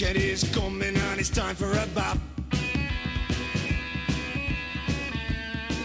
[0.00, 2.18] weekend is coming and it's time for a bath.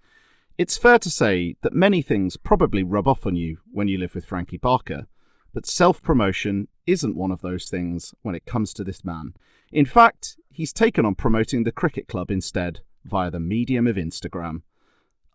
[0.56, 4.14] It's fair to say that many things probably rub off on you when you live
[4.14, 5.08] with Frankie Barker,
[5.52, 9.34] but self promotion isn't one of those things when it comes to this man.
[9.72, 14.62] In fact, he's taken on promoting the cricket club instead via the medium of Instagram.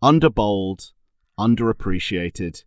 [0.01, 0.93] Underbowled,
[1.37, 2.63] underappreciated.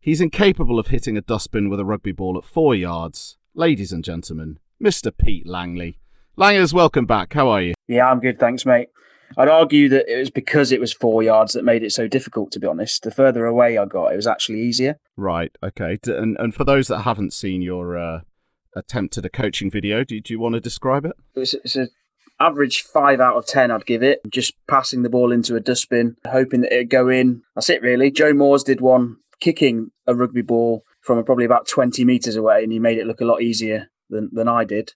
[0.00, 3.36] He's incapable of hitting a dustbin with a rugby ball at four yards.
[3.54, 5.10] Ladies and gentlemen, Mr.
[5.16, 5.98] Pete Langley.
[6.36, 7.32] Langers, welcome back.
[7.32, 7.74] How are you?
[7.88, 8.88] Yeah, I'm good, thanks, mate.
[9.36, 12.52] I'd argue that it was because it was four yards that made it so difficult,
[12.52, 13.02] to be honest.
[13.02, 14.98] The further away I got, it was actually easier.
[15.16, 15.98] Right, okay.
[16.06, 18.20] And, and for those that haven't seen your uh,
[18.76, 21.14] attempt at a coaching video, do, do you want to describe it?
[21.34, 21.88] It's, it's a
[22.44, 24.20] average five out of ten I'd give it.
[24.30, 27.42] Just passing the ball into a dustbin, hoping that it'd go in.
[27.54, 28.10] That's it really.
[28.10, 32.72] Joe Moores did one kicking a rugby ball from probably about twenty meters away, and
[32.72, 34.92] he made it look a lot easier than than I did.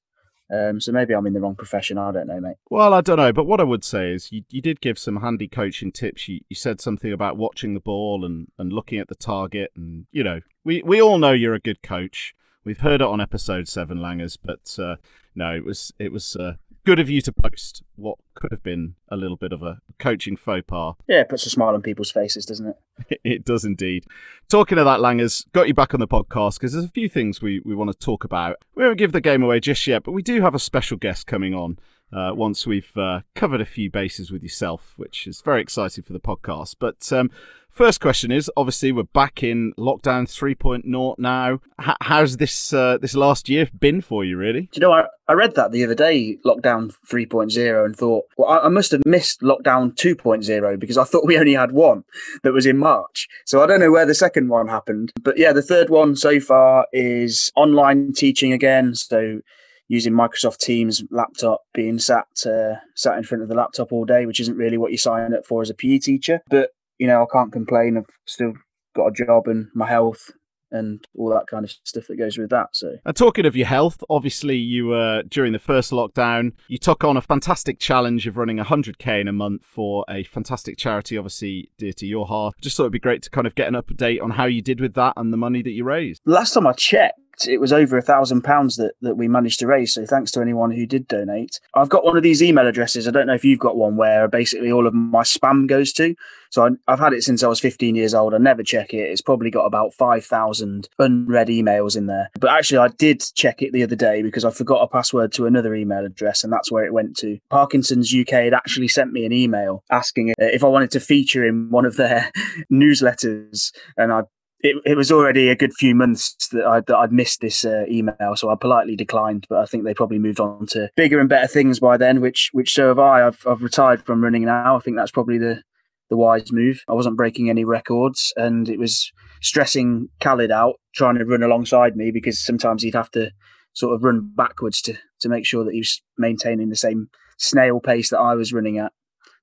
[0.51, 1.99] Um, so maybe I'm in the wrong profession.
[1.99, 2.57] I don't know, mate.
[2.71, 5.17] Well, I don't know, but what I would say is you, you did give some
[5.17, 6.27] handy coaching tips.
[6.27, 10.07] You, you said something about watching the ball and, and looking at the target, and
[10.11, 12.35] you know we we all know you're a good coach.
[12.65, 14.97] We've heard it on episode seven, Langers, but uh,
[15.35, 16.55] no, it was it was uh,
[16.89, 20.39] good of you to post what could have been a little bit of a coaching
[20.39, 20.95] faux pas.
[21.07, 23.21] Yeah, it puts a smile on people's faces, doesn't it?
[23.25, 24.07] it does indeed.
[24.49, 27.43] Talking of that, Langers, got you back on the podcast because there's a few things
[27.43, 28.57] we, we want to talk about.
[28.75, 31.27] We won't give the game away just yet, but we do have a special guest
[31.27, 31.79] coming on.
[32.13, 36.13] Uh, once we've uh, covered a few bases with yourself, which is very exciting for
[36.13, 36.77] the podcast.
[36.79, 37.31] But um,
[37.79, 41.61] First question is obviously we're back in lockdown 3.0 now.
[41.81, 44.63] H- how's this uh, this last year been for you, really?
[44.63, 48.51] Do you know, I, I read that the other day, lockdown 3.0, and thought, well,
[48.51, 52.03] I, I must have missed lockdown 2.0 because I thought we only had one
[52.43, 53.29] that was in March.
[53.47, 55.13] So I don't know where the second one happened.
[55.23, 58.97] But yeah, the third one so far is online teaching again.
[58.97, 59.41] So
[59.89, 64.27] using Microsoft Teams laptop, being sat uh, sat in front of the laptop all day,
[64.27, 66.41] which isn't really what you sign up for as a PE teacher.
[66.49, 67.97] But you know, I can't complain.
[67.97, 68.55] I've still
[68.95, 70.31] got a job and my health
[70.71, 72.69] and all that kind of stuff that goes with that.
[72.73, 77.05] So, and talking of your health, obviously you uh, during the first lockdown, you took
[77.05, 81.71] on a fantastic challenge of running 100k in a month for a fantastic charity, obviously
[81.79, 82.55] dear to your heart.
[82.61, 84.81] Just thought it'd be great to kind of get an update on how you did
[84.81, 86.21] with that and the money that you raised.
[86.27, 89.67] Last time I checked it was over a thousand pounds that that we managed to
[89.67, 89.95] raise.
[89.95, 91.61] So thanks to anyone who did donate.
[91.75, 93.07] I've got one of these email addresses.
[93.07, 96.15] I don't know if you've got one where basically all of my spam goes to.
[96.51, 98.35] So I, have had it since I was 15 years old.
[98.35, 99.11] I never check it.
[99.11, 102.31] It's probably got about 5,000 unread emails in there.
[102.39, 105.47] But actually, I did check it the other day because I forgot a password to
[105.47, 107.39] another email address, and that's where it went to.
[107.51, 111.71] Parkinson's UK had actually sent me an email asking if I wanted to feature in
[111.71, 112.31] one of their
[112.73, 114.23] newsletters, and I
[114.61, 117.85] it, it was already a good few months that I'd, that I'd missed this uh,
[117.89, 119.47] email, so I politely declined.
[119.49, 122.51] But I think they probably moved on to bigger and better things by then, which
[122.53, 123.27] which so have I.
[123.27, 124.77] I've I've retired from running now.
[124.77, 125.63] I think that's probably the
[126.11, 126.83] the wise move.
[126.89, 131.97] I wasn't breaking any records, and it was stressing Khalid out trying to run alongside
[131.97, 133.31] me because sometimes he'd have to
[133.75, 137.09] sort of run backwards to to make sure that he was maintaining the same
[137.39, 138.93] snail pace that I was running at.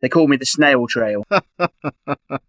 [0.02, 1.24] They call me the snail trail.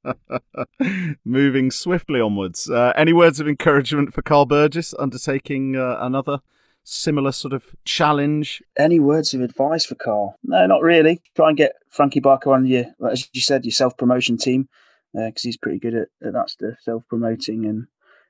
[1.24, 2.70] Moving swiftly onwards.
[2.70, 6.40] Uh, any words of encouragement for Carl Burgess undertaking uh, another
[6.84, 8.62] similar sort of challenge?
[8.78, 10.38] Any words of advice for Carl?
[10.44, 11.20] No, not really.
[11.34, 14.68] Try and get Frankie Barker on your, as you said, your self promotion team
[15.12, 17.86] because uh, he's pretty good at, at that stuff, self promoting and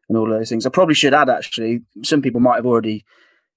[0.08, 0.66] and all those things.
[0.66, 3.04] I probably should add actually, some people might have already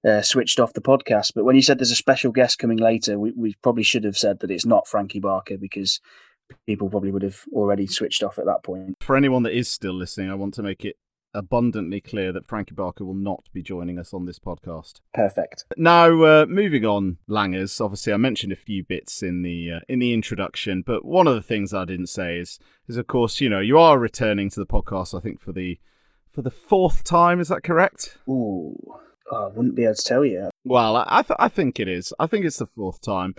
[0.06, 3.18] uh, switched off the podcast, but when you said there's a special guest coming later,
[3.18, 6.00] we, we probably should have said that it's not Frankie Barker because
[6.66, 8.96] people probably would have already switched off at that point.
[9.00, 10.96] For anyone that is still listening, I want to make it
[11.34, 15.00] abundantly clear that Frankie Barker will not be joining us on this podcast.
[15.14, 15.64] Perfect.
[15.76, 17.80] Now, uh, moving on, Langers.
[17.80, 21.34] Obviously, I mentioned a few bits in the uh, in the introduction, but one of
[21.34, 22.58] the things I didn't say is
[22.88, 25.16] is of course, you know, you are returning to the podcast.
[25.16, 25.78] I think for the
[26.30, 27.40] for the fourth time.
[27.40, 28.18] Is that correct?
[28.28, 28.76] Ooh,
[29.30, 30.50] oh, I wouldn't be able to tell you.
[30.64, 32.12] Well, I th- I think it is.
[32.18, 33.34] I think it's the fourth time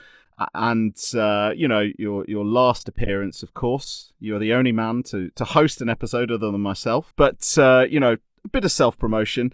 [0.53, 5.29] and uh, you know your your last appearance, of course, you're the only man to
[5.35, 7.13] to host an episode other than myself.
[7.15, 9.53] But uh, you know, a bit of self promotion.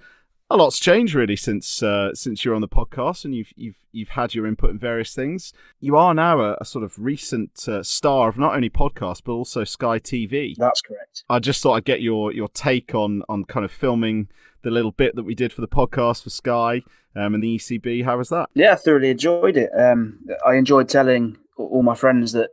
[0.50, 4.10] A lot's changed really since uh, since you're on the podcast, and you've you've you've
[4.10, 5.52] had your input in various things.
[5.82, 9.34] You are now a, a sort of recent uh, star of not only podcast but
[9.34, 10.56] also Sky TV.
[10.58, 11.26] That's correct.
[11.30, 14.30] I just thought I'd get your your take on on kind of filming
[14.62, 16.82] the little bit that we did for the podcast for Sky
[17.14, 18.06] um, and the ECB.
[18.06, 18.50] How was that?
[18.54, 19.70] Yeah, I thoroughly enjoyed it.
[19.78, 22.52] Um, I enjoyed telling all my friends that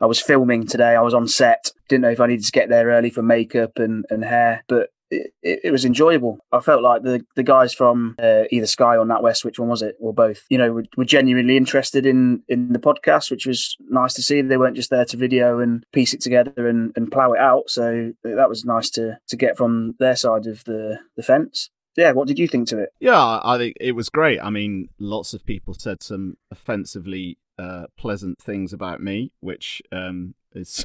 [0.00, 0.96] I was filming today.
[0.96, 1.72] I was on set.
[1.88, 4.93] Didn't know if I needed to get there early for makeup and, and hair, but
[5.10, 6.38] it, it, was enjoyable.
[6.52, 9.82] I felt like the, the guys from uh, either Sky or NatWest, which one was
[9.82, 13.76] it, or both, you know, were, were, genuinely interested in in the podcast, which was
[13.88, 14.40] nice to see.
[14.40, 17.70] They weren't just there to video and piece it together and, and plow it out.
[17.70, 22.12] So that was nice to to get from their side of the, the fence yeah,
[22.12, 22.90] what did you think to it?
[23.00, 24.40] Yeah, I think it was great.
[24.40, 30.34] I mean, lots of people said some offensively uh, pleasant things about me, which um,
[30.54, 30.84] is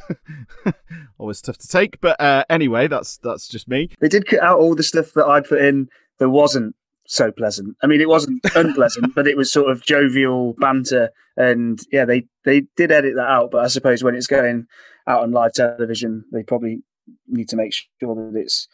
[1.18, 2.00] always tough to take.
[2.01, 3.89] But uh, anyway, that's that's just me.
[4.00, 5.89] They did cut out all the stuff that I'd put in
[6.19, 6.75] that wasn't
[7.07, 7.75] so pleasant.
[7.81, 12.25] I mean, it wasn't unpleasant, but it was sort of jovial banter, and yeah, they
[12.45, 13.51] they did edit that out.
[13.51, 14.68] But I suppose when it's going
[15.07, 16.83] out on live television, they probably
[17.27, 18.68] need to make sure that it's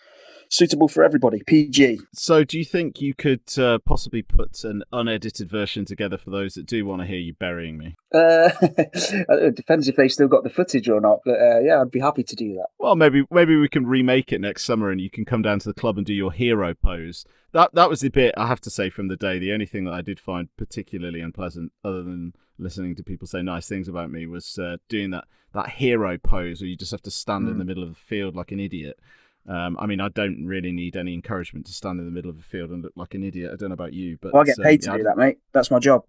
[0.49, 1.41] suitable for everybody.
[1.45, 1.99] PG.
[2.13, 6.53] So, do you think you could uh, possibly put an unedited version together for those
[6.55, 7.95] that do want to hear you burying me?
[8.13, 11.19] Uh, it depends if they still got the footage or not.
[11.25, 12.67] But uh, yeah, I'd be happy to do that.
[12.79, 15.69] Well, maybe maybe we can remake it next summer, and you can come down to
[15.69, 17.25] the club and do your hero pose.
[17.53, 19.39] That that was the bit I have to say from the day.
[19.39, 23.41] The only thing that I did find particularly unpleasant, other than listening to people say
[23.41, 27.01] nice things about me, was uh, doing that that hero pose where you just have
[27.03, 27.51] to stand mm.
[27.51, 28.99] in the middle of the field like an idiot.
[29.47, 32.39] Um, I mean, I don't really need any encouragement to stand in the middle of
[32.39, 33.51] a field and look like an idiot.
[33.53, 35.37] I don't know about you, but well, I get paid um, to do that, mate.
[35.51, 36.03] That's my job.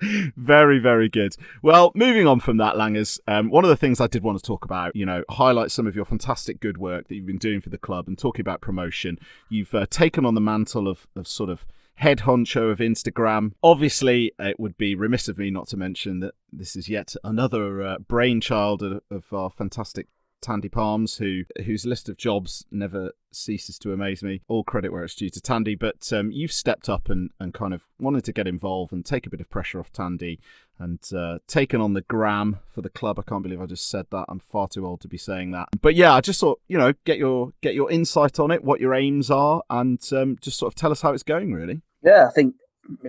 [0.36, 1.36] very, very good.
[1.62, 4.44] Well, moving on from that, Langers, um, one of the things I did want to
[4.44, 7.60] talk about, you know, highlight some of your fantastic good work that you've been doing
[7.60, 9.18] for the club and talking about promotion.
[9.48, 13.52] You've uh, taken on the mantle of, of sort of head honcho of Instagram.
[13.62, 17.82] Obviously, it would be remiss of me not to mention that this is yet another
[17.82, 20.06] uh, brainchild of, of our fantastic
[20.40, 24.42] Tandy Palms, who whose list of jobs never ceases to amaze me.
[24.48, 27.74] All credit where it's due to Tandy, but um, you've stepped up and, and kind
[27.74, 30.40] of wanted to get involved and take a bit of pressure off Tandy
[30.78, 33.18] and uh, taken on the gram for the club.
[33.18, 34.26] I can't believe I just said that.
[34.28, 35.68] I'm far too old to be saying that.
[35.80, 38.80] But yeah, I just thought you know get your get your insight on it, what
[38.80, 41.52] your aims are, and um, just sort of tell us how it's going.
[41.52, 41.82] Really.
[42.02, 42.54] Yeah, I think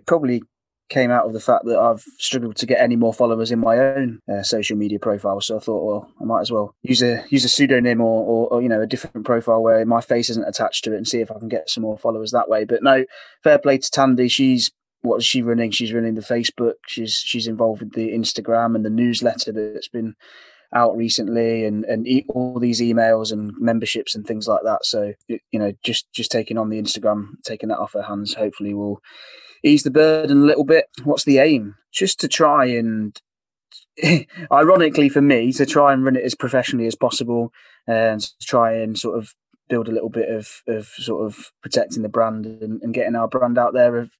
[0.05, 0.41] probably
[0.89, 3.77] came out of the fact that I've struggled to get any more followers in my
[3.77, 5.39] own uh, social media profile.
[5.39, 8.53] So I thought, well, I might as well use a use a pseudonym or, or,
[8.53, 11.21] or, you know a different profile where my face isn't attached to it and see
[11.21, 12.65] if I can get some more followers that way.
[12.65, 13.05] But no,
[13.43, 14.27] fair play to Tandy.
[14.27, 15.71] She's what is she running?
[15.71, 16.73] She's running the Facebook.
[16.87, 20.15] She's she's involved with the Instagram and the newsletter that's been
[20.73, 25.57] out recently and and all these emails and memberships and things like that so you
[25.57, 29.01] know just just taking on the instagram taking that off her hands hopefully will
[29.63, 30.85] ease the burden a little bit.
[31.03, 31.75] What's the aim?
[31.91, 33.19] Just to try and,
[34.51, 37.51] ironically for me, to try and run it as professionally as possible
[37.87, 39.33] and to try and sort of
[39.67, 43.27] build a little bit of, of sort of protecting the brand and, and getting our
[43.27, 44.11] brand out there of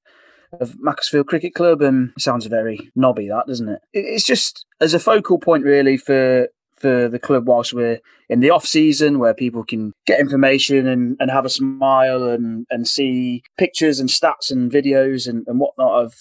[0.53, 1.81] of Macclesfield Cricket Club.
[1.81, 3.81] And sounds very knobby, that doesn't it?
[3.93, 6.47] It's just as a focal point, really, for
[6.79, 11.17] for the club whilst we're in the off season where people can get information and,
[11.19, 16.03] and have a smile and, and see pictures and stats and videos and, and whatnot
[16.03, 16.13] of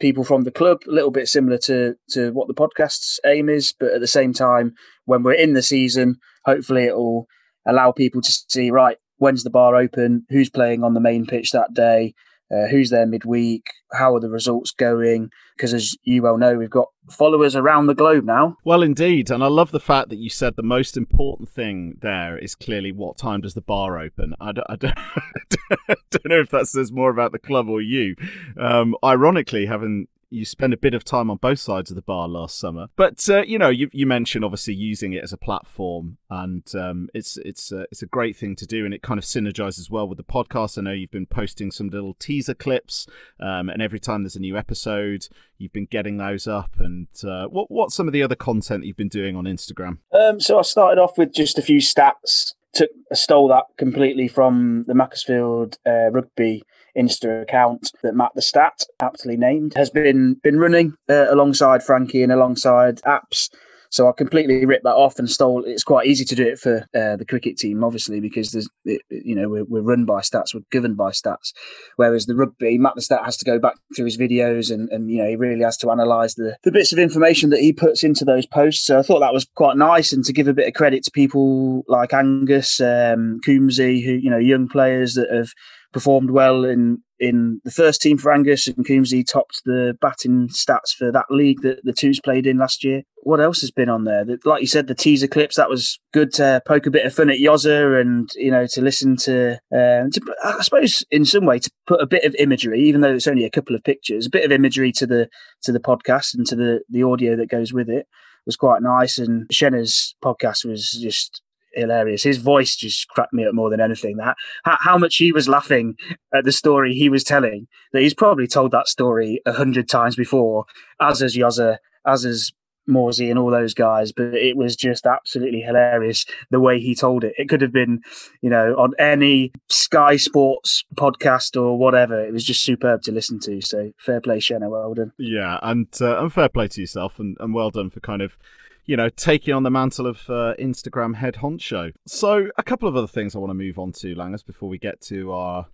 [0.00, 3.74] people from the club, a little bit similar to, to what the podcast's aim is.
[3.78, 7.26] But at the same time, when we're in the season, hopefully it'll
[7.66, 11.52] allow people to see, right, when's the bar open, who's playing on the main pitch
[11.52, 12.14] that day,
[12.50, 15.30] uh, who's there midweek, how are the results going?
[15.56, 18.56] Because as you well know, we've got followers around the globe now.
[18.64, 22.36] Well, indeed, and I love the fact that you said the most important thing there
[22.36, 24.34] is clearly what time does the bar open.
[24.40, 24.98] I don't, I don't,
[25.88, 28.14] I don't know if that says more about the club or you.
[28.58, 32.28] Um, ironically, having you spend a bit of time on both sides of the bar
[32.28, 32.88] last summer.
[32.96, 37.08] But uh, you know, you, you mentioned obviously using it as a platform, and um,
[37.14, 40.08] it's it's uh, it's a great thing to do, and it kind of synergizes well
[40.08, 40.76] with the podcast.
[40.76, 43.06] I know you've been posting some little teaser clips,
[43.40, 46.72] um, and every time there's a new episode, you've been getting those up.
[46.78, 49.98] And uh, what what's some of the other content you've been doing on Instagram?
[50.12, 52.54] Um, so I started off with just a few stats.
[52.72, 56.64] Took stole that completely from the Macclesfield uh, rugby
[56.96, 62.22] Insta account that Matt the Stat, aptly named, has been been running uh, alongside Frankie
[62.22, 63.48] and alongside apps.
[63.94, 65.62] So I completely ripped that off and stole.
[65.64, 69.02] It's quite easy to do it for uh, the cricket team, obviously, because there's, it,
[69.08, 71.52] you know, we're, we're run by stats, we're governed by stats.
[71.94, 75.12] Whereas the rugby, Matt the Stat has to go back through his videos and, and
[75.12, 78.02] you know, he really has to analyse the, the bits of information that he puts
[78.02, 78.84] into those posts.
[78.84, 80.12] So I thought that was quite nice.
[80.12, 84.28] And to give a bit of credit to people like Angus, um, Coombsy, who, you
[84.28, 85.50] know, young players that have
[85.94, 90.92] performed well in in the first team for Angus and Coombsy topped the batting stats
[90.98, 93.02] for that league that the twos played in last year.
[93.22, 94.26] What else has been on there?
[94.44, 97.30] Like you said, the teaser clips that was good to poke a bit of fun
[97.30, 101.60] at Yozza and you know to listen to, um, to I suppose in some way
[101.60, 104.30] to put a bit of imagery, even though it's only a couple of pictures, a
[104.30, 105.28] bit of imagery to the
[105.62, 108.06] to the podcast and to the the audio that goes with it
[108.44, 109.18] was quite nice.
[109.18, 111.40] And Shenna's podcast was just
[111.76, 112.22] hilarious.
[112.22, 114.16] His voice just cracked me up more than anything.
[114.16, 115.96] That how, how, much he was laughing
[116.34, 117.66] at the story he was telling.
[117.92, 120.66] That he's probably told that story a hundred times before,
[121.00, 122.52] as has Yozza, as has
[122.86, 124.12] Morsey and all those guys.
[124.12, 127.34] But it was just absolutely hilarious the way he told it.
[127.38, 128.02] It could have been,
[128.42, 132.24] you know, on any Sky Sports podcast or whatever.
[132.24, 133.60] It was just superb to listen to.
[133.60, 134.70] So fair play, Shenna.
[134.70, 135.12] Well done.
[135.18, 138.38] Yeah, and uh, and fair play to yourself, and, and well done for kind of
[138.86, 141.92] you know, taking on the mantle of uh, Instagram head honcho.
[142.06, 144.78] So, a couple of other things I want to move on to, Langers, before we
[144.78, 145.66] get to our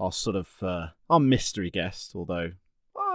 [0.00, 2.12] our sort of uh, our mystery guest.
[2.14, 2.52] Although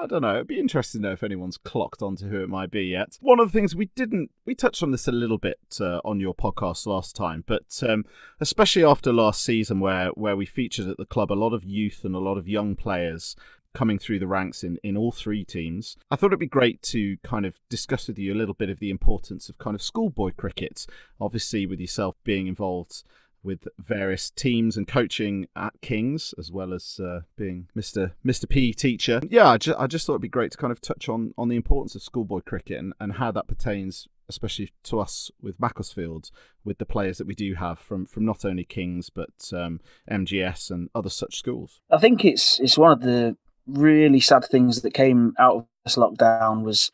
[0.03, 2.71] I don't know, it'd be interesting to know if anyone's clocked onto who it might
[2.71, 3.17] be yet.
[3.21, 6.19] One of the things we didn't, we touched on this a little bit uh, on
[6.19, 8.03] your podcast last time, but um,
[8.41, 12.01] especially after last season, where where we featured at the club a lot of youth
[12.03, 13.35] and a lot of young players
[13.73, 15.97] coming through the ranks in, in all three teams.
[16.11, 18.79] I thought it'd be great to kind of discuss with you a little bit of
[18.79, 20.85] the importance of kind of schoolboy cricket,
[21.19, 23.03] obviously, with yourself being involved
[23.43, 28.13] with various teams and coaching at Kings, as well as uh, being Mr.
[28.25, 28.47] Mr.
[28.47, 29.21] PE teacher.
[29.29, 31.49] Yeah, I just, I just thought it'd be great to kind of touch on on
[31.49, 36.31] the importance of schoolboy cricket and, and how that pertains, especially to us with Macclesfield,
[36.63, 40.71] with the players that we do have from from not only Kings but um, MGS
[40.71, 41.81] and other such schools.
[41.91, 43.35] I think it's it's one of the
[43.67, 46.91] really sad things that came out of this lockdown was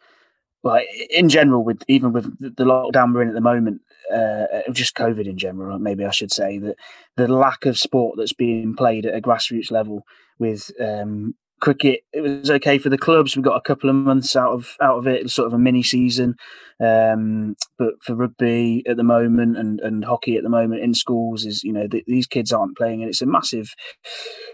[0.64, 3.82] well in general with even with the lockdown we're in at the moment
[4.14, 6.76] uh, just covid in general maybe i should say that
[7.16, 10.06] the lack of sport that's being played at a grassroots level
[10.38, 13.36] with um, cricket it was okay for the clubs.
[13.36, 15.84] We got a couple of months out of out of it sort of a mini
[15.84, 16.36] season.
[16.80, 21.46] Um, but for rugby at the moment and and hockey at the moment in schools
[21.46, 23.74] is you know th- these kids aren't playing and it's a massive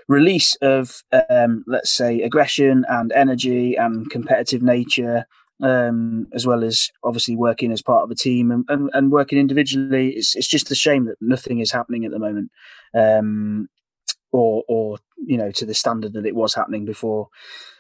[0.08, 5.26] release of um, let's say aggression and energy and competitive nature
[5.64, 9.40] um, as well as obviously working as part of a team and, and, and, working
[9.40, 10.10] individually.
[10.10, 12.52] It's, it's just a shame that nothing is happening at the moment.
[12.94, 13.70] Um,
[14.36, 17.30] or or you know to the standard that it was happening before.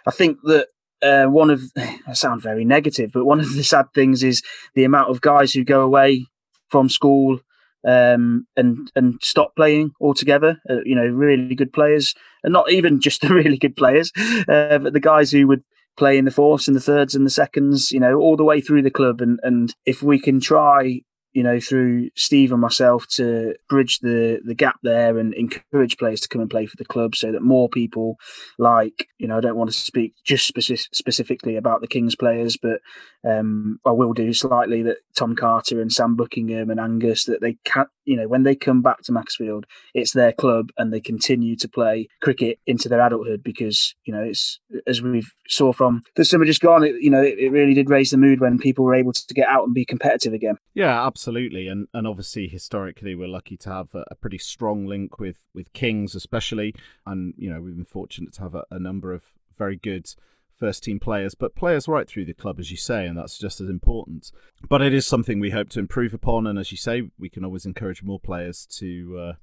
[0.08, 0.68] I think that
[1.02, 4.42] uh, one of I sound very negative, but one of the sad things is
[4.74, 6.28] the amount of guys who go away
[6.70, 7.40] from school
[7.88, 10.60] um, and and stop playing altogether.
[10.70, 14.12] Uh, you know, really good players, and not even just the really good players,
[14.48, 15.64] uh, but the guys who would
[15.98, 17.92] play in the fourths and the thirds and the seconds.
[17.92, 19.22] You know, all the way through the club.
[19.22, 21.02] And and if we can try
[21.36, 26.22] you know, through Steve and myself to bridge the the gap there and encourage players
[26.22, 28.15] to come and play for the club, so that more people,
[28.58, 32.56] like you know, I don't want to speak just speci- specifically about the Kings players,
[32.56, 32.80] but
[33.30, 37.58] um, I will do slightly that Tom Carter and Sam Buckingham and Angus that they
[37.65, 41.55] can, you know, when they come back to Maxfield, it's their club and they continue
[41.57, 46.25] to play cricket into their adulthood because you know it's as we've saw from the
[46.25, 48.85] summer just gone, it, you know, it, it really did raise the mood when people
[48.85, 50.57] were able to get out and be competitive again.
[50.74, 54.85] Yeah, absolutely absolutely, and and obviously historically we're lucky to have a, a, pretty strong
[54.85, 56.74] link with with Kings, especially,
[57.05, 59.24] and you know we've been fortunate to have a, a number of
[59.57, 60.07] very good
[60.57, 63.62] first team players, but players right through the club, as you say, and that's just
[63.62, 64.31] as important.
[64.67, 67.45] But it is something we hope to improve upon, and as you say, we can
[67.45, 69.33] always encourage more players to uh,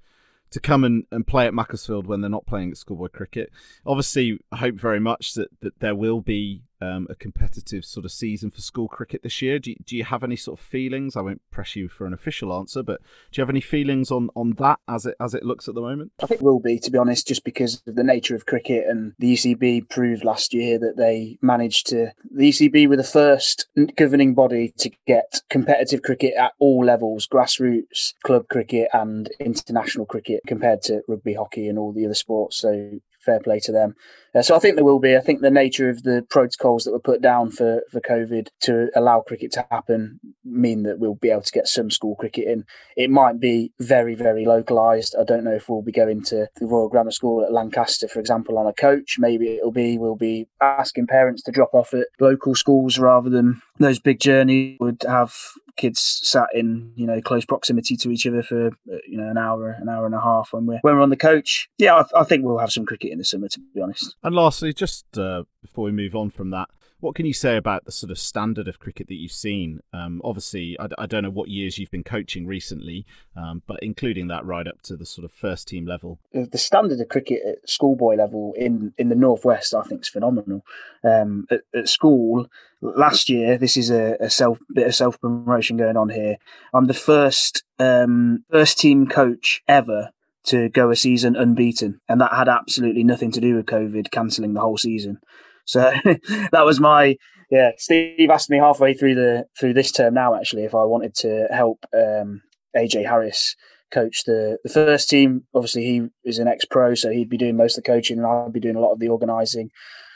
[0.52, 3.50] to come and, and play at Macclesfield when they're not playing at schoolboy cricket.
[3.87, 8.12] Obviously, I hope very much that, that there will be um, a competitive sort of
[8.12, 9.59] season for school cricket this year.
[9.59, 11.17] Do you, do you have any sort of feelings?
[11.17, 14.31] I won't press you for an official answer, but do you have any feelings on,
[14.35, 16.12] on that as it as it looks at the moment?
[16.23, 19.12] I think will be, to be honest, just because of the nature of cricket and
[19.19, 22.12] the ECB proved last year that they managed to.
[22.31, 28.15] The ECB were the first governing body to get competitive cricket at all levels, grassroots,
[28.25, 32.57] club cricket, and international cricket, compared to rugby, hockey, and all the other sports.
[32.57, 33.95] So fair play to them.
[34.35, 35.17] Uh, so I think there will be.
[35.17, 38.88] I think the nature of the protocols that were put down for, for COVID to
[38.95, 42.64] allow cricket to happen mean that we'll be able to get some school cricket in.
[42.97, 45.14] It might be very, very localised.
[45.19, 48.21] I don't know if we'll be going to the Royal Grammar School at Lancaster, for
[48.21, 49.17] example, on a coach.
[49.19, 53.61] Maybe it'll be we'll be asking parents to drop off at local schools rather than
[53.83, 55.35] those big journeys would have
[55.77, 59.39] kids sat in you know close proximity to each other for uh, you know an
[59.39, 61.69] hour an hour and a half when we're when we're on the coach.
[61.79, 64.17] Yeah i, I think we'll have some cricket in the summer to be honest.
[64.23, 66.69] And lastly just uh, before we move on from that
[67.03, 69.81] what can you say about the sort of standard of cricket that you've seen?
[69.93, 73.05] Um, obviously, I, I, don't know what years you've been coaching recently,
[73.37, 76.21] um, but including that right up to the sort of first team level.
[76.33, 80.65] The standard of cricket at schoolboy level in, in the northwest, I think, is phenomenal.
[81.03, 82.47] Um, at, at, school
[82.81, 86.37] last year, this is a, a self bit of self promotion going on here.
[86.73, 90.11] I'm the first um, first team coach ever
[90.45, 94.55] to go a season unbeaten, and that had absolutely nothing to do with COVID cancelling
[94.55, 95.19] the whole season.
[95.64, 95.92] So
[96.52, 97.16] that was my
[97.50, 97.73] yeah.
[97.76, 101.49] Steve asked me halfway through the through this term now actually if I wanted to
[101.50, 102.40] help um,
[102.76, 103.54] AJ Harris
[103.92, 105.45] coach the the first team.
[105.54, 108.26] Obviously, he is an ex pro, so he'd be doing most of the coaching, and
[108.26, 109.71] I'd be doing a lot of the organising.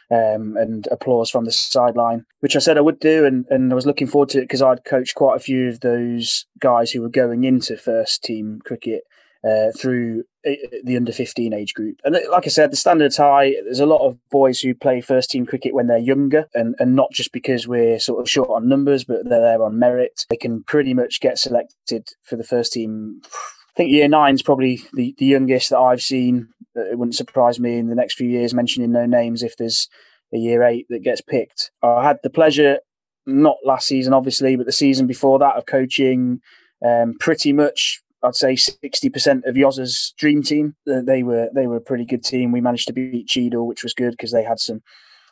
[0.08, 3.74] Um, and applause from the sideline, which I said I would do, and, and I
[3.74, 7.02] was looking forward to it because I'd coached quite a few of those guys who
[7.02, 9.02] were going into first team cricket
[9.44, 10.52] uh, through uh,
[10.84, 12.00] the under 15 age group.
[12.04, 13.54] And uh, like I said, the standard's high.
[13.64, 16.94] There's a lot of boys who play first team cricket when they're younger, and, and
[16.94, 20.24] not just because we're sort of short on numbers, but they're there on merit.
[20.30, 23.20] They can pretty much get selected for the first team.
[23.24, 26.48] I think year nine is probably the, the youngest that I've seen.
[26.74, 29.88] It wouldn't surprise me in the next few years, mentioning no names, if there's
[30.32, 31.70] a year eight that gets picked.
[31.82, 32.78] I had the pleasure,
[33.26, 36.40] not last season, obviously, but the season before that, of coaching
[36.84, 40.74] um, pretty much I'd say sixty percent of Yozza's dream team.
[40.86, 42.52] They were they were a pretty good team.
[42.52, 44.82] We managed to beat Cheadle, which was good because they had some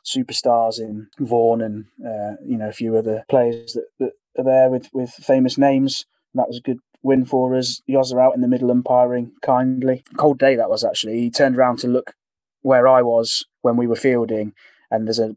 [0.05, 4.70] superstars in Vaughan and uh, you know a few other players that, that are there
[4.70, 6.05] with with famous names.
[6.33, 7.81] And that was a good win for us.
[7.88, 10.05] Yozza out in the middle umpiring kindly.
[10.16, 11.20] Cold day that was actually.
[11.20, 12.14] He turned around to look
[12.62, 14.53] where I was when we were fielding,
[14.90, 15.37] and there's a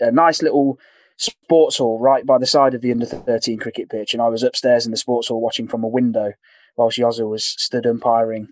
[0.00, 0.78] a nice little
[1.16, 4.42] sports hall right by the side of the under 13 cricket pitch and I was
[4.42, 6.32] upstairs in the sports hall watching from a window
[6.76, 8.48] whilst Yozza was stood umpiring.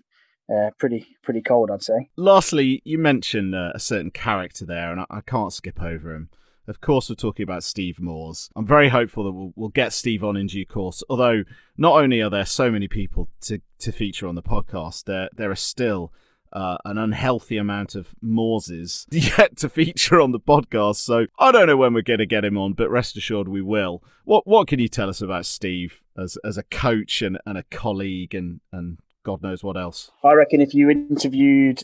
[0.53, 2.09] Uh, pretty pretty cold, I'd say.
[2.17, 6.29] Lastly, you mentioned uh, a certain character there, and I, I, can't skip over him.
[6.67, 8.49] Of course, we're talking about Steve Moores.
[8.55, 11.01] I'm very hopeful that we'll, we'll get Steve on in due course.
[11.09, 11.43] Although,
[11.77, 15.49] not only are there so many people to, to feature on the podcast, there there
[15.49, 16.11] are still
[16.53, 20.97] uh, an unhealthy amount of Mooreses yet to feature on the podcast.
[20.97, 23.61] So I don't know when we're going to get him on, but rest assured we
[23.61, 24.03] will.
[24.23, 27.63] What what can you tell us about Steve as as a coach and, and a
[27.63, 30.11] colleague and and God knows what else?
[30.23, 31.83] I reckon if you interviewed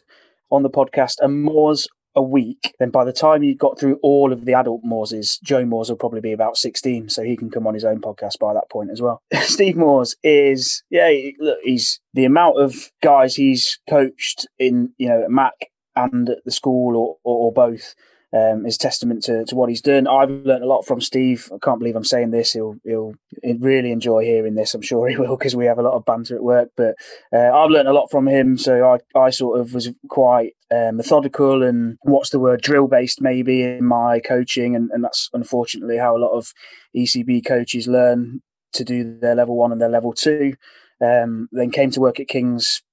[0.52, 4.34] on the podcast a Moores a week, then by the time you got through all
[4.34, 7.68] of the adult Moores, Joe Moores will probably be about 16, so he can come
[7.68, 9.22] on his own podcast by that point as well.
[9.42, 15.24] Steve Moores is, yeah, look, he's the amount of guys he's coached in, you know,
[15.24, 15.54] at Mac
[15.96, 17.96] and at the school or, or, or both
[18.32, 20.08] um, is testament to, to what he's done.
[20.08, 21.50] I've learned a lot from Steve.
[21.54, 22.54] I can't believe I'm saying this.
[22.54, 23.14] He'll he'll
[23.60, 24.74] really enjoy hearing this.
[24.74, 26.70] I'm sure he will because we have a lot of banter at work.
[26.76, 26.96] But
[27.34, 28.58] uh, I've learned a lot from him.
[28.58, 33.22] So I, I sort of was quite uh, methodical and what's the word drill based
[33.22, 36.54] maybe in my coaching, and, and that's unfortunately how a lot of
[36.96, 38.42] ECB coaches learn
[38.74, 40.54] to do their level one and their level two.
[41.02, 42.84] Um, then came to work at Kings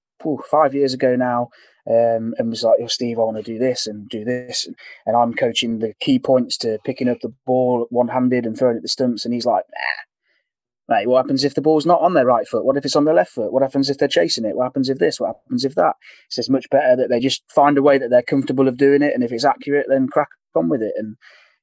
[0.51, 1.51] five years ago now
[1.89, 4.69] um, and was like, "Oh, Steve, I want to do this and do this,"
[5.07, 8.77] and, I'm coaching the key points to picking up the ball one handed and throwing
[8.77, 9.65] it at the stumps, and he's like,
[10.89, 12.65] "Nah, mate, what happens if the ball's not on their right foot?
[12.65, 13.53] What if it's on their left foot?
[13.53, 14.57] What happens if they're chasing it?
[14.57, 15.21] What happens if this?
[15.21, 15.95] What happens if that?"
[16.29, 19.03] He says much better that they just find a way that they're comfortable of doing
[19.03, 20.95] it, and if it's accurate, then crack on with it.
[20.97, 21.17] And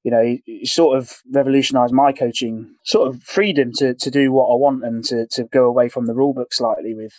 [0.04, 4.52] you know, he, sort of revolutionised my coaching, sort of freedom to to do what
[4.52, 7.14] I want and to to go away from the rule book slightly with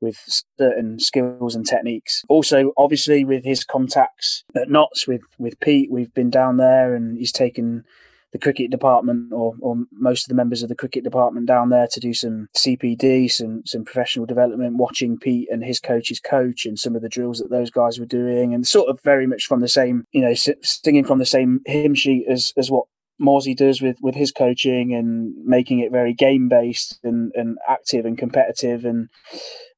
[0.00, 2.22] with certain skills and techniques.
[2.28, 7.18] Also, obviously, with his contacts at Notts with with Pete, we've been down there and
[7.18, 7.84] he's taken
[8.32, 11.86] the cricket department or, or most of the members of the cricket department down there
[11.90, 16.78] to do some CPD, some some professional development, watching Pete and his coach's coach and
[16.78, 19.60] some of the drills that those guys were doing, and sort of very much from
[19.60, 22.86] the same, you know, singing from the same hymn sheet as as what
[23.18, 28.04] Morsey does with with his coaching and making it very game based and and active
[28.04, 29.08] and competitive and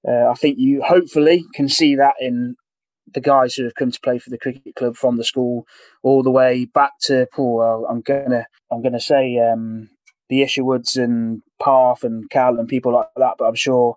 [0.06, 2.56] uh, I think you hopefully can see that in
[3.14, 5.66] the guys who have come to play for the cricket club from the school
[6.02, 7.86] all the way back to Paul.
[7.88, 9.88] I'm gonna I'm gonna say um,
[10.28, 13.96] the Isherwoods and Parth and Cal and people like that, but I'm sure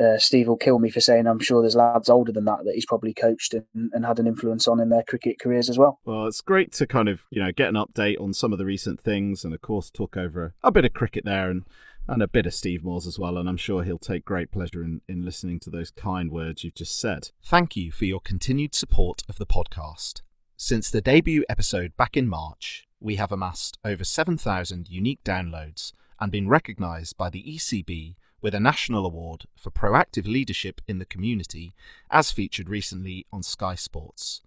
[0.00, 2.74] uh, Steve will kill me for saying I'm sure there's lads older than that that
[2.74, 6.00] he's probably coached and, and, had an influence on in their cricket careers as well.
[6.04, 8.66] Well, it's great to kind of you know get an update on some of the
[8.66, 11.64] recent things and of course talk over a bit of cricket there and
[12.08, 14.82] and a bit of Steve Moores as well, and I'm sure he'll take great pleasure
[14.84, 17.30] in, in listening to those kind words you've just said.
[17.44, 20.22] Thank you for your continued support of the podcast.
[20.56, 26.32] Since the debut episode back in March, we have amassed over 7,000 unique downloads and
[26.32, 28.14] been recognised by the ECB
[28.46, 31.74] with a national award for proactive leadership in the community,
[32.12, 34.40] as featured recently on Sky Sports.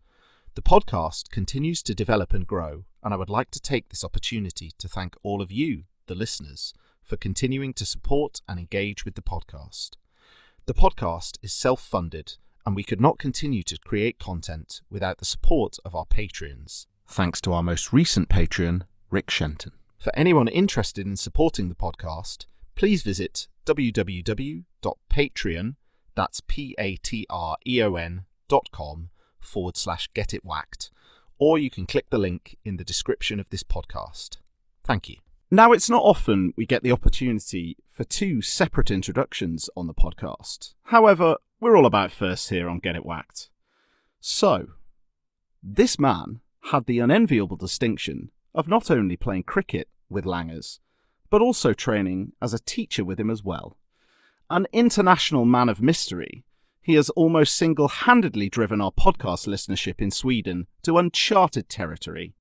[0.55, 4.71] The podcast continues to develop and grow, and I would like to take this opportunity
[4.77, 9.21] to thank all of you, the listeners, for continuing to support and engage with the
[9.21, 9.97] podcast.
[10.65, 15.25] The podcast is self funded, and we could not continue to create content without the
[15.25, 16.87] support of our patrons.
[17.05, 19.73] Thanks to our most recent patron, Rick Shenton.
[19.97, 25.75] For anyone interested in supporting the podcast, please visit www.patreon,
[26.15, 30.89] that's P-A-T-R-E-O-N dot com forward slash get it whacked,
[31.37, 34.37] or you can click the link in the description of this podcast.
[34.83, 35.17] Thank you.
[35.51, 40.73] Now, it's not often we get the opportunity for two separate introductions on the podcast.
[40.85, 43.49] However, we're all about first here on Get It Whacked.
[44.19, 44.69] So,
[45.61, 46.39] this man
[46.71, 50.79] had the unenviable distinction of not only playing cricket with Langers,
[51.29, 53.77] but also training as a teacher with him as well.
[54.49, 56.43] An international man of mystery,
[56.81, 62.33] he has almost single handedly driven our podcast listenership in Sweden to uncharted territory.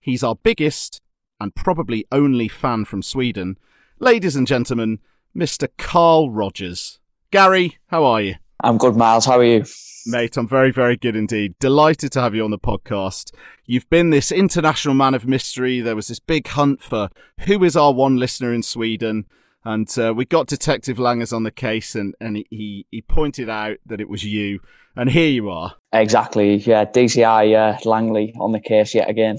[0.00, 1.00] He's our biggest
[1.40, 3.56] and probably only fan from Sweden,
[4.00, 4.98] ladies and gentlemen,
[5.36, 5.68] Mr.
[5.78, 6.98] Carl Rogers.
[7.30, 8.34] Gary, how are you?
[8.62, 9.26] I'm good, Miles.
[9.26, 9.64] How are you?
[10.06, 11.54] Mate, I'm very, very good indeed.
[11.58, 13.32] Delighted to have you on the podcast.
[13.64, 15.80] You've been this international man of mystery.
[15.80, 17.08] There was this big hunt for
[17.46, 19.24] who is our one listener in Sweden.
[19.64, 23.78] And uh, we got Detective Langers on the case, and, and he, he pointed out
[23.86, 24.60] that it was you.
[24.94, 25.74] And here you are.
[25.94, 26.56] Exactly.
[26.56, 29.38] Yeah, DCI uh, Langley on the case yet again.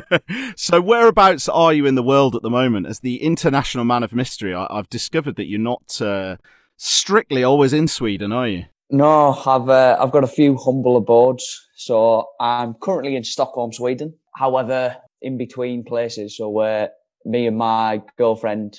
[0.56, 4.12] so, whereabouts are you in the world at the moment as the international man of
[4.12, 4.54] mystery?
[4.54, 6.36] I, have discovered that you're not uh,
[6.76, 8.64] strictly always in Sweden, are you?
[8.92, 11.66] No, I've uh, I've got a few humble abodes.
[11.76, 14.12] So I'm currently in Stockholm, Sweden.
[14.36, 16.90] However, in between places, so where
[17.24, 18.78] me and my girlfriend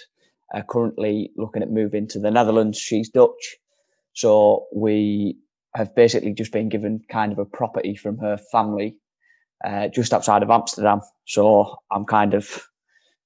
[0.54, 2.78] are currently looking at moving to the Netherlands.
[2.78, 3.58] She's Dutch.
[4.13, 5.36] So we
[5.76, 8.95] have basically just been given kind of a property from her family
[9.65, 11.02] uh, just outside of Amsterdam.
[11.26, 12.47] So I'm kind of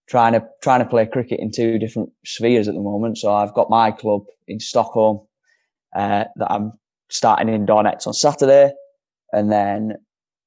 [0.08, 3.17] trying to trying to play cricket in two different spheres at the moment.
[3.17, 5.26] So I've got my club in Stockholm
[5.97, 6.73] uh, that I'm
[7.10, 8.71] starting in Dornets on Saturday,
[9.31, 9.95] and then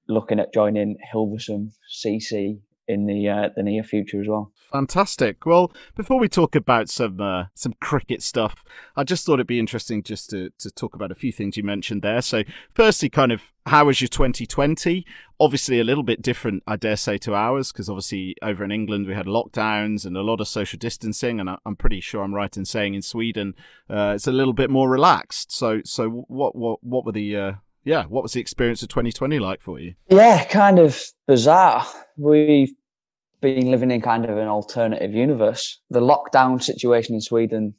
[0.09, 1.73] looking at joining Hilversum
[2.05, 2.61] CC
[2.91, 4.53] in the uh, the near future as well.
[4.73, 5.47] Fantastic.
[5.47, 8.65] Well, before we talk about some uh, some cricket stuff,
[8.97, 11.63] I just thought it'd be interesting just to to talk about a few things you
[11.63, 12.23] mentioned there.
[12.23, 12.43] So,
[12.75, 15.05] firstly, kind of how was your 2020?
[15.39, 19.07] Obviously, a little bit different, I dare say, to ours because obviously over in England
[19.07, 22.55] we had lockdowns and a lot of social distancing, and I'm pretty sure I'm right
[22.57, 23.55] in saying in Sweden
[23.89, 25.53] uh, it's a little bit more relaxed.
[25.53, 27.53] So, so what what what were the uh,
[27.85, 29.95] yeah, what was the experience of 2020 like for you?
[30.09, 31.87] Yeah, kind of bizarre.
[32.17, 32.77] We
[33.41, 35.81] been living in kind of an alternative universe.
[35.91, 37.75] The lockdown situation in Sweden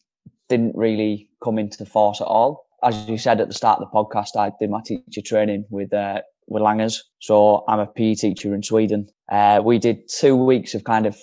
[0.49, 2.65] didn't really come into force at all.
[2.83, 5.93] As you said at the start of the podcast, I did my teacher training with
[5.93, 6.97] uh, with Langers.
[7.19, 9.07] So I'm a PE teacher in Sweden.
[9.31, 11.17] Uh, we did two weeks of kind of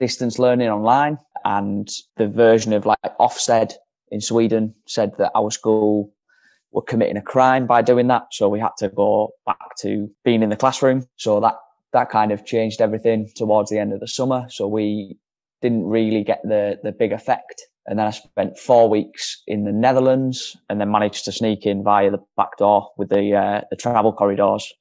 [0.00, 3.74] distance learning online, and the version of like Ofsted
[4.10, 6.12] in Sweden said that our school
[6.72, 8.24] were committing a crime by doing that.
[8.32, 11.06] So we had to go back to being in the classroom.
[11.16, 11.54] So that
[11.96, 14.46] that kind of changed everything towards the end of the summer.
[14.50, 15.16] So we
[15.62, 17.62] didn't really get the the big effect.
[17.86, 21.84] And then I spent four weeks in the Netherlands, and then managed to sneak in
[21.84, 24.72] via the back door with the uh, the travel corridors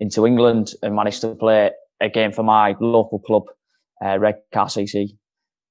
[0.00, 3.44] into England, and managed to play a game for my local club,
[4.04, 5.16] uh, Redcar CC,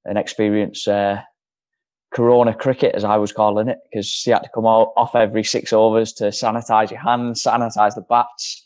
[0.05, 1.21] and experience uh,
[2.13, 5.73] Corona cricket, as I was calling it, because you had to come off every six
[5.73, 8.61] overs to sanitize your hands, sanitize the bats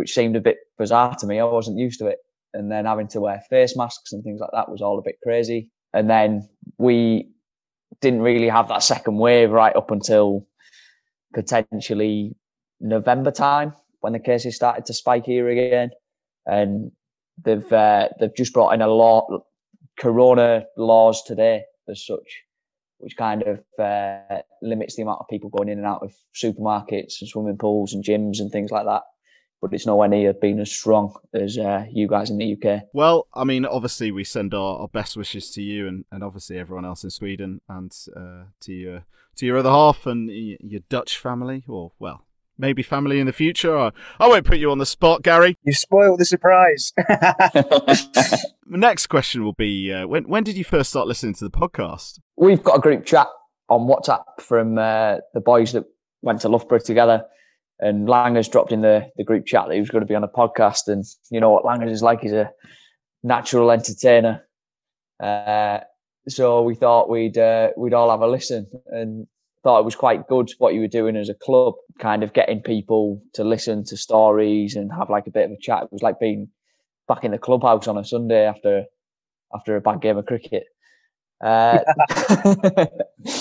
[0.00, 1.38] which seemed a bit bizarre to me.
[1.38, 2.18] I wasn't used to it.
[2.52, 5.18] and then having to wear face masks and things like that was all a bit
[5.22, 5.70] crazy.
[5.92, 7.28] And then we
[8.00, 10.46] didn't really have that second wave right up until
[11.34, 12.34] potentially
[12.80, 15.90] November time when the cases started to spike here again,
[16.46, 16.90] and
[17.44, 19.26] they've uh, they've just brought in a law,
[19.98, 22.42] Corona laws today as such,
[22.98, 27.20] which kind of uh, limits the amount of people going in and out of supermarkets
[27.20, 29.02] and swimming pools and gyms and things like that.
[29.60, 32.84] But it's nowhere near being as strong as uh, you guys in the UK.
[32.94, 36.58] Well, I mean, obviously, we send our, our best wishes to you and, and obviously
[36.58, 39.04] everyone else in Sweden and uh, to your
[39.36, 42.24] to your other half and your Dutch family, or well,
[42.60, 43.76] maybe family in the future.
[43.76, 45.56] I, I won't put you on the spot, Gary.
[45.64, 46.92] You spoiled the surprise.
[48.66, 52.20] Next question will be uh, when when did you first start listening to the podcast?
[52.36, 53.26] We've got a group chat
[53.68, 55.84] on WhatsApp from uh, the boys that
[56.22, 57.24] went to Loughborough together.
[57.80, 60.24] And Langers dropped in the, the group chat that he was going to be on
[60.24, 60.86] a podcast.
[60.86, 62.50] And you know what Langers is like, he's a
[63.22, 64.44] natural entertainer.
[65.18, 65.80] Uh,
[66.28, 69.26] so we thought we'd uh, we'd all have a listen and
[69.62, 72.62] thought it was quite good what you were doing as a club, kind of getting
[72.62, 75.84] people to listen to stories and have like a bit of a chat.
[75.84, 76.48] It was like being
[77.08, 78.84] back in the clubhouse on a Sunday after
[79.54, 80.64] after a bad game of cricket.
[81.42, 81.78] Uh,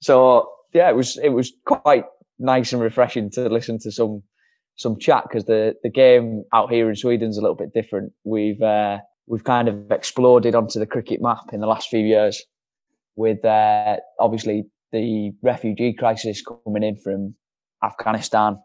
[0.00, 2.04] so yeah, it was it was quite
[2.38, 4.22] nice and refreshing to listen to some
[4.76, 8.12] some chat because the the game out here in Sweden's a little bit different.
[8.24, 12.42] We've uh, we've kind of exploded onto the cricket map in the last few years
[13.16, 17.34] with uh, obviously the refugee crisis coming in from
[17.82, 18.58] Afghanistan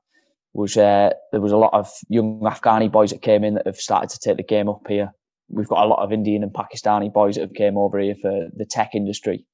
[0.54, 3.78] was uh, there was a lot of young Afghani boys that came in that have
[3.78, 5.12] started to take the game up here.
[5.48, 8.48] We've got a lot of Indian and Pakistani boys that have came over here for
[8.56, 9.46] the tech industry.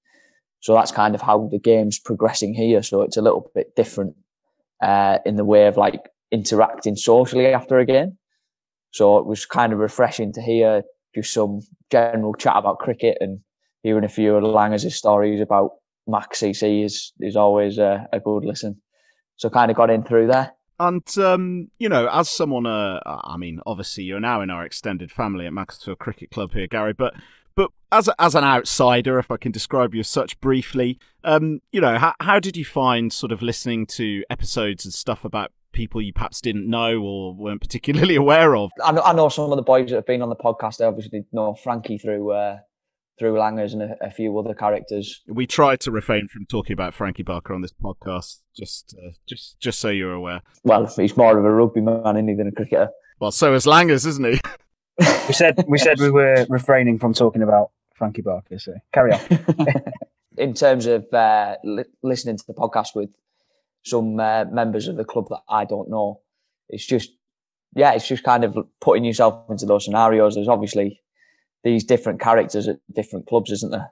[0.60, 2.82] So that's kind of how the game's progressing here.
[2.82, 4.15] So it's a little bit different
[4.82, 8.18] uh, in the way of like interacting socially after a game.
[8.91, 13.39] So it was kind of refreshing to hear just some general chat about cricket and
[13.84, 15.72] hearing a few of Langers' stories about
[16.08, 18.82] Max CC is is always a, a good listen.
[19.38, 20.54] So kind of got in through there.
[20.80, 25.12] And um, you know, as someone, uh, I mean, obviously you're now in our extended
[25.12, 26.94] family at Macclesfield Cricket Club here, Gary.
[26.94, 27.13] But
[27.56, 31.82] but as as an outsider, if I can describe you as such briefly, um, you
[31.82, 36.02] know, how how did you find sort of listening to episodes and stuff about people
[36.02, 38.72] you perhaps didn't know or weren't particularly aware of?
[38.84, 40.78] I know, I know some of the boys that have been on the podcast.
[40.78, 42.58] They obviously know Frankie through uh,
[43.18, 45.22] through Langers and a, a, few other characters.
[45.28, 49.60] We tried to refrain from talking about Frankie Barker on this podcast, just uh, just
[49.60, 50.41] just so you're aware.
[50.63, 52.89] Well, he's more of a rugby man, isn't he, than a cricketer?
[53.20, 54.39] Well, so is Langers, isn't he?
[54.99, 58.60] we said we said we were refraining from talking about Frankie Barker.
[58.60, 59.19] So carry on.
[60.38, 63.10] In terms of uh, li- listening to the podcast with
[63.84, 66.21] some uh, members of the club that I don't know,
[66.69, 67.12] it's just
[67.75, 70.36] yeah, it's just kind of putting yourself into those scenarios.
[70.36, 71.01] There's obviously
[71.63, 73.91] these different characters at different clubs, isn't there?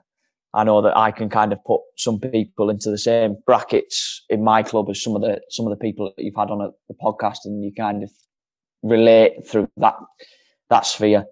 [0.54, 4.44] I know that I can kind of put some people into the same brackets in
[4.44, 6.70] my club as some of the some of the people that you've had on a,
[6.88, 8.10] the podcast, and you kind of
[8.82, 9.96] relate through that
[10.70, 11.24] that sphere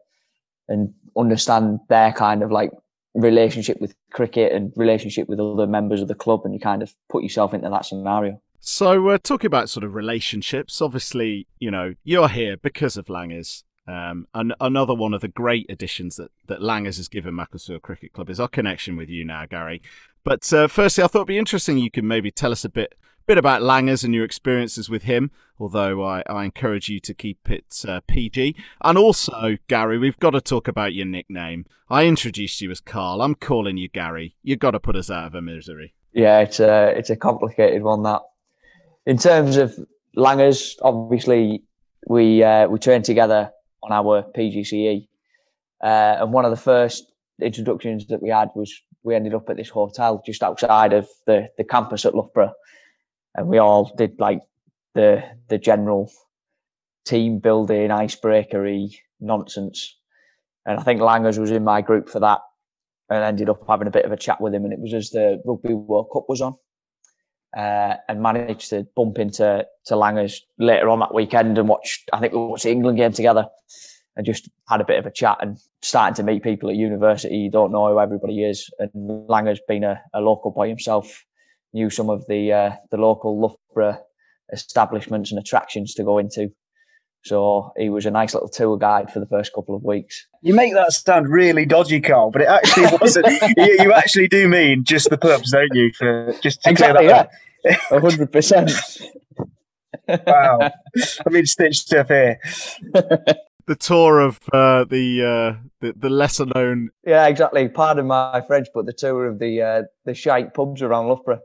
[0.69, 2.71] and understand their kind of like
[3.15, 6.95] relationship with cricket and relationship with other members of the club, and you kind of
[7.09, 8.41] put yourself into that scenario.
[8.61, 10.81] So, we're uh, talking about sort of relationships.
[10.81, 13.65] Obviously, you know, you're here because of Langers.
[13.89, 18.13] Um, and another one of the great additions that, that Langers has given Macclesfield Cricket
[18.13, 19.83] Club is our connection with you now, Gary.
[20.23, 22.95] But uh, firstly, I thought it'd be interesting you could maybe tell us a bit
[23.27, 27.51] bit about Langers and your experiences with him, although I, I encourage you to keep
[27.51, 28.57] it uh, PG.
[28.83, 31.67] And also, Gary, we've got to talk about your nickname.
[31.89, 33.23] I introduced you as Carl.
[33.23, 34.37] I'm calling you Gary.
[34.43, 35.95] You've got to put us out of a misery.
[36.13, 38.21] Yeah, it's a, it's a complicated one, that.
[39.07, 39.75] In terms of
[40.17, 41.63] Langers, obviously,
[42.09, 43.51] we, uh, we trained together
[43.83, 45.09] on our PGCE.
[45.83, 49.57] Uh, and one of the first introductions that we had was we ended up at
[49.57, 52.53] this hotel just outside of the, the campus at Loughborough.
[53.35, 54.41] And we all did like
[54.95, 56.11] the the general
[57.05, 59.99] team building, icebreakery nonsense.
[60.67, 62.41] And I think Langers was in my group for that
[63.09, 64.65] and ended up having a bit of a chat with him.
[64.65, 66.55] And it was as the Rugby World Cup was on
[67.57, 72.05] uh, and managed to bump into to Langers later on that weekend and watch.
[72.13, 73.47] I think we watched the England game together
[74.17, 77.37] and just had a bit of a chat and starting to meet people at university.
[77.37, 78.91] You don't know who everybody is, and
[79.29, 81.25] Langers being a, a local boy himself,
[81.73, 83.99] knew some of the uh, the local Loughborough
[84.53, 86.51] establishments and attractions to go into.
[87.25, 90.27] So he was a nice little tour guide for the first couple of weeks.
[90.43, 93.27] You make that sound really dodgy, Carl, but it actually wasn't.
[93.57, 95.93] you, you, actually do mean just the pubs, don't you?
[95.97, 97.27] For just to exactly, yeah,
[97.91, 98.73] hundred percent.
[100.09, 100.59] Wow,
[101.27, 102.41] I mean stitched up here.
[103.67, 106.91] the tour of uh, the, uh, the the lesser known.
[107.07, 107.69] Yeah, exactly.
[107.69, 111.41] Pardon my French, but the tour of the uh, the shite pubs around Loughborough.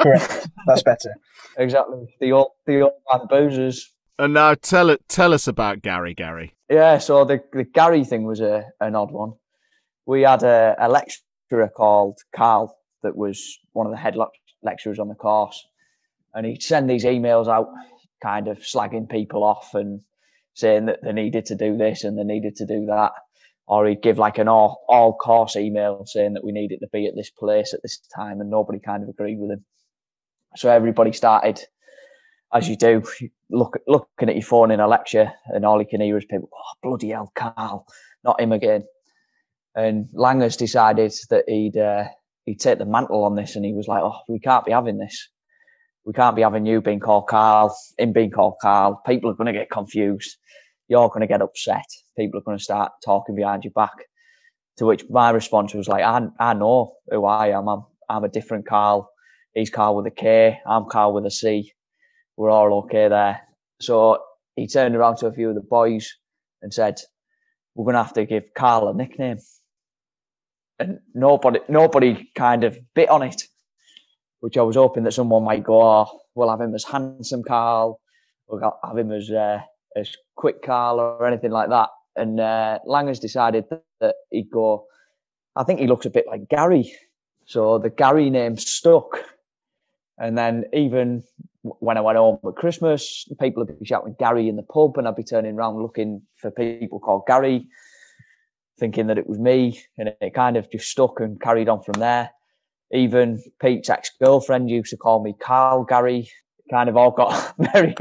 [0.00, 0.48] Correct.
[0.66, 1.14] That's better.
[1.56, 2.14] Exactly.
[2.20, 3.90] The old the old man boozers.
[4.18, 6.14] And now tell it tell us about Gary.
[6.14, 6.54] Gary.
[6.70, 9.32] Yeah, so the the Gary thing was a an odd one.
[10.06, 14.16] We had a, a lecturer called Carl that was one of the head
[14.62, 15.66] lecturers on the course,
[16.34, 17.68] and he'd send these emails out,
[18.22, 20.00] kind of slagging people off and
[20.54, 23.12] saying that they needed to do this and they needed to do that.
[23.68, 27.06] Or he'd give like an all, all course email saying that we needed to be
[27.06, 29.64] at this place at this time, and nobody kind of agreed with him.
[30.56, 31.60] So everybody started,
[32.52, 33.02] as you do,
[33.50, 36.48] look looking at your phone in a lecture, and all you can hear is people,
[36.52, 37.86] "Oh bloody hell, Carl,
[38.24, 38.84] not him again."
[39.74, 42.04] And Langers decided that he'd uh,
[42.46, 44.96] he'd take the mantle on this, and he was like, "Oh, we can't be having
[44.96, 45.28] this.
[46.06, 49.02] We can't be having you being called Carl, him being called Carl.
[49.06, 50.38] People are going to get confused.
[50.88, 51.84] You're going to get upset.
[52.18, 53.96] People are going to start talking behind your back."
[54.78, 57.68] To which my response was like, "I I know who I am.
[57.68, 59.10] I'm I'm a different Carl.
[59.54, 60.60] He's Carl with a K.
[60.66, 61.72] I'm Carl with a C.
[62.36, 63.40] We're all okay there."
[63.80, 64.22] So
[64.56, 66.04] he turned around to a few of the boys
[66.62, 67.00] and said,
[67.74, 69.38] "We're going to have to give Carl a nickname."
[70.78, 73.42] and nobody nobody kind of bit on it,
[74.40, 78.00] which I was hoping that someone might go, oh, we'll have him as handsome Carl,
[78.46, 79.60] we'll have him as uh,
[79.96, 81.88] as quick Carl or anything like that.
[82.18, 83.64] And uh, Langers decided
[84.00, 84.86] that, he'd go.
[85.56, 86.92] I think he looks a bit like Gary,
[87.46, 89.18] so the Gary name stuck.
[90.18, 91.24] And then even
[91.62, 95.08] when I went home at Christmas, people would be shouting Gary in the pub, and
[95.08, 97.66] I'd be turning around looking for people called Gary
[98.78, 101.94] thinking that it was me, and it kind of just stuck and carried on from
[101.98, 102.30] there.
[102.92, 106.30] Even Pete's ex girlfriend used to call me Carl Gary.
[106.70, 107.94] Kind of all got very,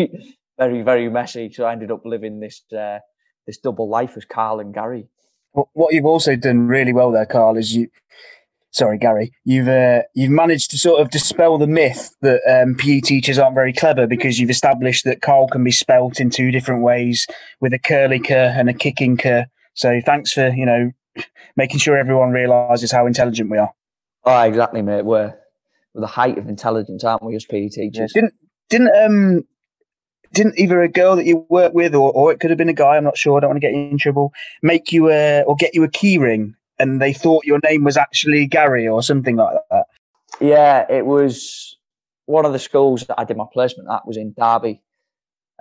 [0.57, 1.51] very, very messy.
[1.51, 2.99] So I ended up living this uh,
[3.47, 5.07] this double life as Carl and Gary.
[5.53, 7.87] What you've also done really well there, Carl, is you.
[8.69, 9.31] Sorry, Gary.
[9.43, 13.55] You've uh, you've managed to sort of dispel the myth that um, PE teachers aren't
[13.55, 17.25] very clever because you've established that Carl can be spelt in two different ways
[17.59, 19.45] with a curly k and a kicking k.
[19.73, 20.91] So thanks for you know
[21.55, 23.71] making sure everyone realises how intelligent we are.
[24.25, 25.05] Oh, exactly, mate.
[25.05, 25.33] We're,
[25.93, 28.11] we're the height of intelligence, aren't we, as PE teachers?
[28.13, 28.21] Yeah.
[28.21, 28.33] Didn't
[28.69, 29.43] didn't um
[30.33, 32.73] didn't either a girl that you work with or, or it could have been a
[32.73, 35.55] guy, I'm not sure, I don't want to get in trouble, make you a or
[35.55, 39.35] get you a key ring and they thought your name was actually Gary or something
[39.35, 39.85] like that.
[40.39, 41.77] Yeah, it was
[42.25, 44.81] one of the schools that I did my placement at was in Derby.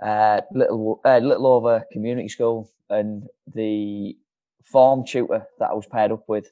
[0.01, 4.15] Uh, little uh, Littleover community school and the
[4.63, 6.51] form tutor that I was paired up with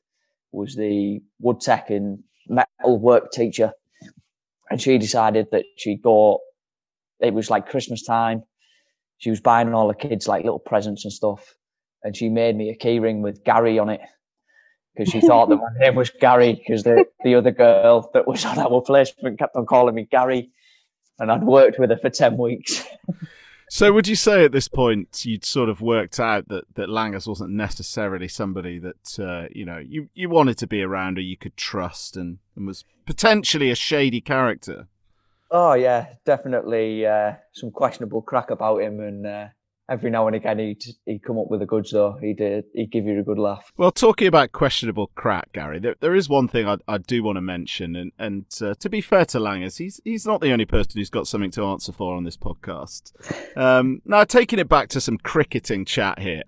[0.51, 3.73] was the wood tech and metal work teacher.
[4.71, 6.39] And she decided that she'd go,
[7.19, 8.43] it was like Christmas time.
[9.17, 11.55] She was buying all the kids like little presents and stuff.
[12.03, 14.01] And she made me a keyring with Gary on it
[14.95, 18.45] because she thought that my name was Gary because the, the other girl that was
[18.45, 20.51] on our placement kept on calling me Gary.
[21.17, 22.85] And I'd worked with her for 10 weeks.
[23.67, 27.27] So, would you say at this point you'd sort of worked out that that Langers
[27.27, 31.35] wasn't necessarily somebody that uh, you know you you wanted to be around or you
[31.35, 34.87] could trust, and, and was potentially a shady character?
[35.51, 39.47] Oh yeah, definitely uh, some questionable crack about him, and uh,
[39.89, 42.17] every now and again he'd he'd come up with the goods though.
[42.21, 43.71] He'd uh, he'd give you a good laugh.
[43.77, 47.37] Well, talking about questionable crack, Gary, there there is one thing I, I do want
[47.37, 50.65] to mention, and and uh, to be fair to Langers, he's he's not the only
[50.65, 53.13] person who's got something to answer for on this podcast.
[53.55, 56.43] Um, now, taking it back to some cricketing chat here,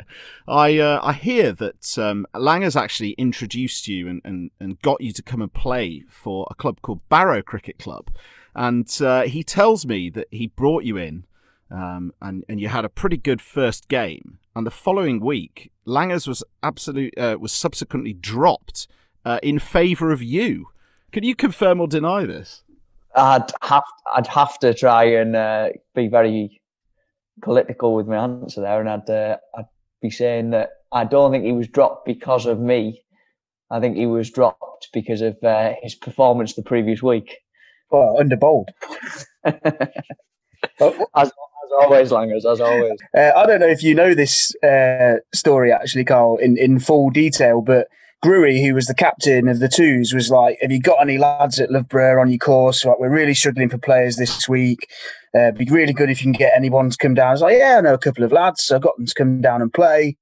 [0.45, 5.13] I uh, I hear that um, Langers actually introduced you and, and and got you
[5.13, 8.09] to come and play for a club called Barrow Cricket Club.
[8.57, 11.25] And uh, he tells me that he brought you in
[11.71, 14.39] um, and and you had a pretty good first game.
[14.55, 18.87] And the following week, Langers was absolute uh, was subsequently dropped
[19.25, 20.67] uh, in favour of you.
[21.11, 22.63] Can you confirm or deny this?
[23.15, 23.83] I'd have
[24.15, 26.61] I'd have to try and uh, be very
[27.41, 29.65] political with my answer there, and I'd uh, I'd
[30.01, 33.03] be saying that I don't think he was dropped because of me.
[33.69, 37.37] I think he was dropped because of uh, his performance the previous week.
[37.91, 38.69] Well, underbowled.
[39.45, 41.31] as, as
[41.79, 42.99] always, Langers, as always.
[43.15, 47.09] Uh, I don't know if you know this uh, story actually, Carl, in, in full
[47.09, 47.87] detail, but
[48.25, 51.59] Gruey, who was the captain of the twos, was like, "Have you got any lads
[51.59, 52.83] at Loughborough on your course?
[52.83, 54.87] Like, we're really struggling for players this week.
[55.37, 57.57] Uh, be really good if you can get anyone to come down." I was like,
[57.57, 59.71] "Yeah, I know a couple of lads, so I got them to come down and
[59.71, 60.17] play."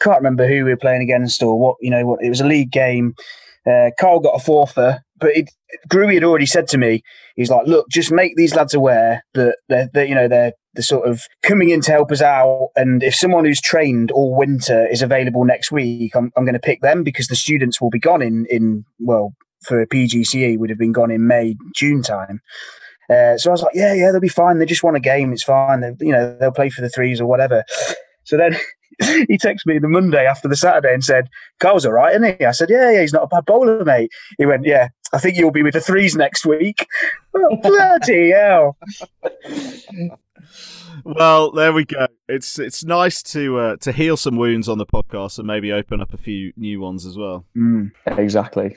[0.00, 1.76] Can't remember who we were playing against or what.
[1.80, 3.14] You know, what it was a league game.
[3.66, 5.50] Uh, Carl got a fourfer, but it,
[5.88, 7.02] Gruey had already said to me,
[7.36, 10.82] he's like, look, just make these lads aware that they're, they're you know, they're they're
[10.82, 12.70] sort of coming in to help us out.
[12.74, 16.60] And if someone who's trained all winter is available next week, I'm, I'm going to
[16.60, 20.78] pick them because the students will be gone in, in well, for PGCE would have
[20.78, 22.40] been gone in May, June time.
[23.10, 24.58] Uh, so I was like, yeah, yeah, they'll be fine.
[24.58, 25.32] They just want a game.
[25.32, 25.80] It's fine.
[25.80, 27.64] They, you know, they'll play for the threes or whatever.
[28.24, 28.56] So then
[29.28, 31.28] he texted me the Monday after the Saturday and said,
[31.60, 32.44] Carl's all right, isn't he?
[32.44, 34.10] I said, yeah, yeah, he's not a bad bowler, mate.
[34.38, 36.86] He went, yeah, I think you'll be with the threes next week.
[37.34, 38.76] Oh, bloody hell.
[41.02, 42.06] well, there we go.
[42.28, 46.02] It's it's nice to uh, to heal some wounds on the podcast and maybe open
[46.02, 47.46] up a few new ones as well.
[47.56, 47.92] Mm.
[48.06, 48.76] Exactly.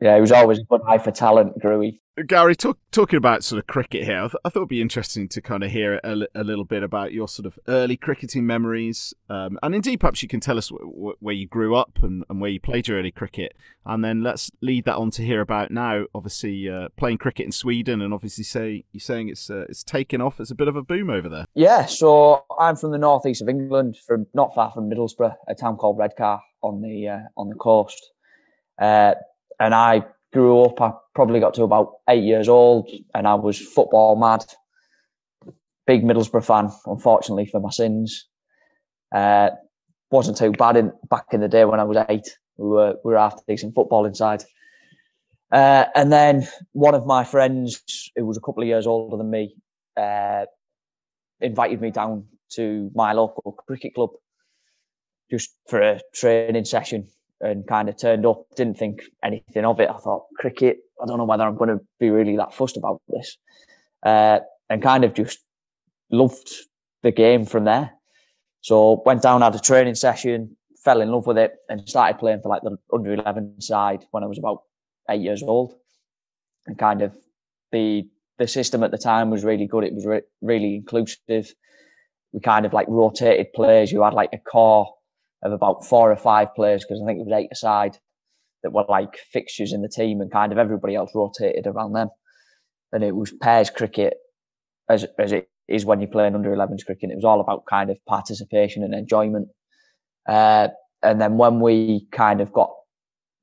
[0.00, 2.00] Yeah, he was always a good eye for talent, Gruey.
[2.26, 5.28] Gary, talk, talking about sort of cricket here, I, th- I, thought it'd be interesting
[5.28, 9.12] to kind of hear a, a, little bit about your sort of early cricketing memories,
[9.28, 12.24] um, and indeed, perhaps you can tell us w- w- where you grew up and,
[12.30, 15.42] and, where you played your early cricket, and then let's lead that on to hear
[15.42, 16.06] about now.
[16.14, 20.22] Obviously, uh, playing cricket in Sweden, and obviously, say you're saying it's uh, it's taken
[20.22, 20.40] off.
[20.40, 21.44] It's a bit of a boom over there.
[21.54, 25.76] Yeah, so I'm from the northeast of England, from not far from Middlesbrough, a town
[25.76, 28.10] called Redcar on the uh, on the coast,
[28.80, 29.16] uh,
[29.58, 33.58] and I grew up, I probably got to about eight years old, and I was
[33.58, 34.44] football mad.
[35.86, 38.26] Big Middlesbrough fan, unfortunately for my sins.
[39.14, 39.50] Uh,
[40.10, 42.28] wasn't too bad in back in the day when I was eight.
[42.56, 44.44] We were we were after decent football inside.
[45.52, 49.30] Uh, and then one of my friends, who was a couple of years older than
[49.30, 49.54] me,
[49.96, 50.44] uh,
[51.40, 54.10] invited me down to my local cricket club
[55.30, 57.08] just for a training session
[57.40, 58.44] and kind of turned up.
[58.56, 59.90] Didn't think anything of it.
[59.90, 60.78] I thought cricket.
[61.02, 63.36] I don't know whether I'm going to be really that fussed about this,
[64.02, 65.38] uh, and kind of just
[66.10, 66.48] loved
[67.02, 67.92] the game from there.
[68.62, 72.40] So went down, had a training session, fell in love with it, and started playing
[72.42, 74.62] for like the under eleven side when I was about
[75.10, 75.74] eight years old.
[76.66, 77.14] And kind of
[77.70, 78.08] the
[78.38, 79.84] the system at the time was really good.
[79.84, 81.54] It was re- really inclusive.
[82.32, 83.92] We kind of like rotated players.
[83.92, 84.92] You had like a core
[85.46, 87.98] of about four or five players because I think it was eight aside
[88.62, 92.08] that were like fixtures in the team, and kind of everybody else rotated around them.
[92.92, 94.14] And it was pairs cricket
[94.88, 97.10] as as it is when you're playing under 11s cricket.
[97.10, 99.48] It was all about kind of participation and enjoyment.
[100.28, 100.68] Uh,
[101.02, 102.70] and then when we kind of got,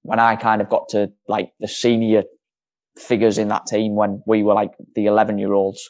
[0.03, 2.23] when I kind of got to like the senior
[2.97, 5.89] figures in that team, when we were like the 11 year olds,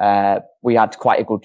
[0.00, 1.44] uh, we had quite a good,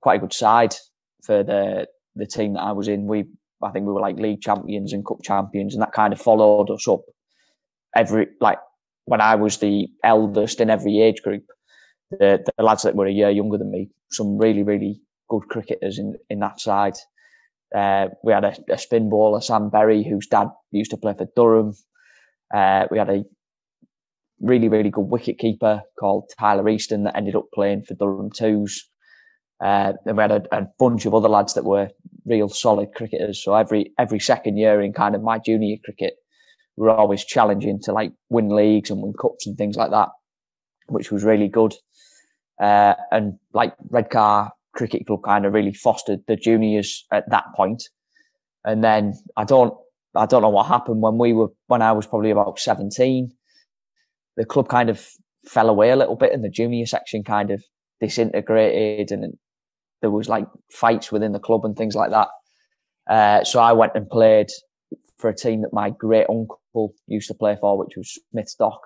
[0.00, 0.74] quite a good side
[1.22, 1.86] for the
[2.16, 3.24] the team that I was in, we
[3.62, 6.70] I think we were like league champions and cup champions, and that kind of followed
[6.70, 7.02] us up
[7.94, 8.58] every like
[9.04, 11.44] when I was the eldest in every age group.
[12.10, 15.98] The, the lads that were a year younger than me, some really really good cricketers
[15.98, 16.96] in in that side.
[17.74, 21.26] Uh, we had a, a, spin bowler, Sam Berry, whose dad used to play for
[21.34, 21.74] Durham.
[22.54, 23.24] Uh, we had a
[24.40, 28.88] really, really good wicket keeper called Tyler Easton that ended up playing for Durham Twos.
[29.62, 31.88] Uh, and we had a, a, bunch of other lads that were
[32.26, 33.42] real solid cricketers.
[33.42, 36.14] So every every second year in kind of my junior cricket,
[36.76, 40.10] we were always challenging to like win leagues and win cups and things like that,
[40.88, 41.74] which was really good.
[42.60, 47.82] Uh, and like Redcar Cricket Club kind of really fostered the juniors at that point.
[48.64, 49.74] And then I don't
[50.14, 53.32] I don't know what happened when we were when I was probably about seventeen.
[54.36, 55.06] The club kind of
[55.46, 57.64] fell away a little bit, and the junior section kind of
[58.00, 59.38] disintegrated, and
[60.00, 62.28] there was like fights within the club and things like that.
[63.08, 64.48] Uh, so I went and played
[65.18, 68.80] for a team that my great uncle used to play for, which was Smith's Dock,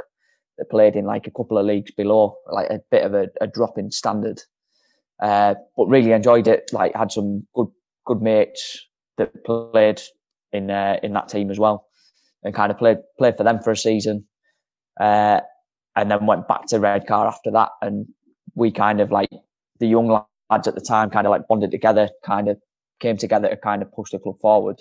[0.59, 3.47] that played in like a couple of leagues below, like a bit of a, a
[3.47, 4.41] drop in standard.
[5.23, 6.71] Uh, but really enjoyed it.
[6.73, 7.69] Like had some good
[8.07, 8.87] good mates
[9.19, 10.01] that played
[10.53, 11.87] in uh, in that team as well,
[12.43, 14.25] and kind of played played for them for a season,
[14.99, 15.41] uh,
[15.97, 17.69] and then went back to Redcar after that.
[17.83, 18.07] And
[18.55, 19.29] we kind of like
[19.79, 22.59] the young lads at the time kind of like bonded together, kind of
[23.01, 24.77] came together to kind of push the club forward.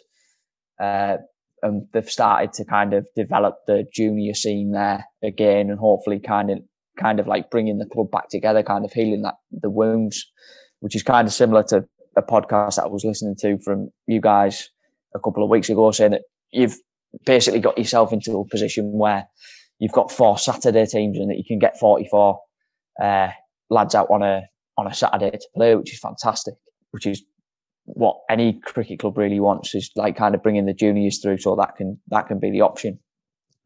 [0.79, 1.17] Uh,
[1.61, 6.49] and they've started to kind of develop the junior scene there again, and hopefully kind
[6.49, 6.59] of
[6.97, 10.25] kind of like bringing the club back together, kind of healing that the wounds,
[10.79, 14.19] which is kind of similar to a podcast that I was listening to from you
[14.21, 14.69] guys
[15.15, 16.77] a couple of weeks ago, saying that you've
[17.25, 19.27] basically got yourself into a position where
[19.79, 22.39] you've got four Saturday teams and that you can get 44
[23.01, 23.29] uh,
[23.69, 24.43] lads out on a
[24.79, 26.55] on a Saturday to play, which is fantastic.
[26.91, 27.23] Which is
[27.85, 31.55] what any cricket club really wants is like kind of bringing the juniors through, so
[31.55, 32.99] that can that can be the option.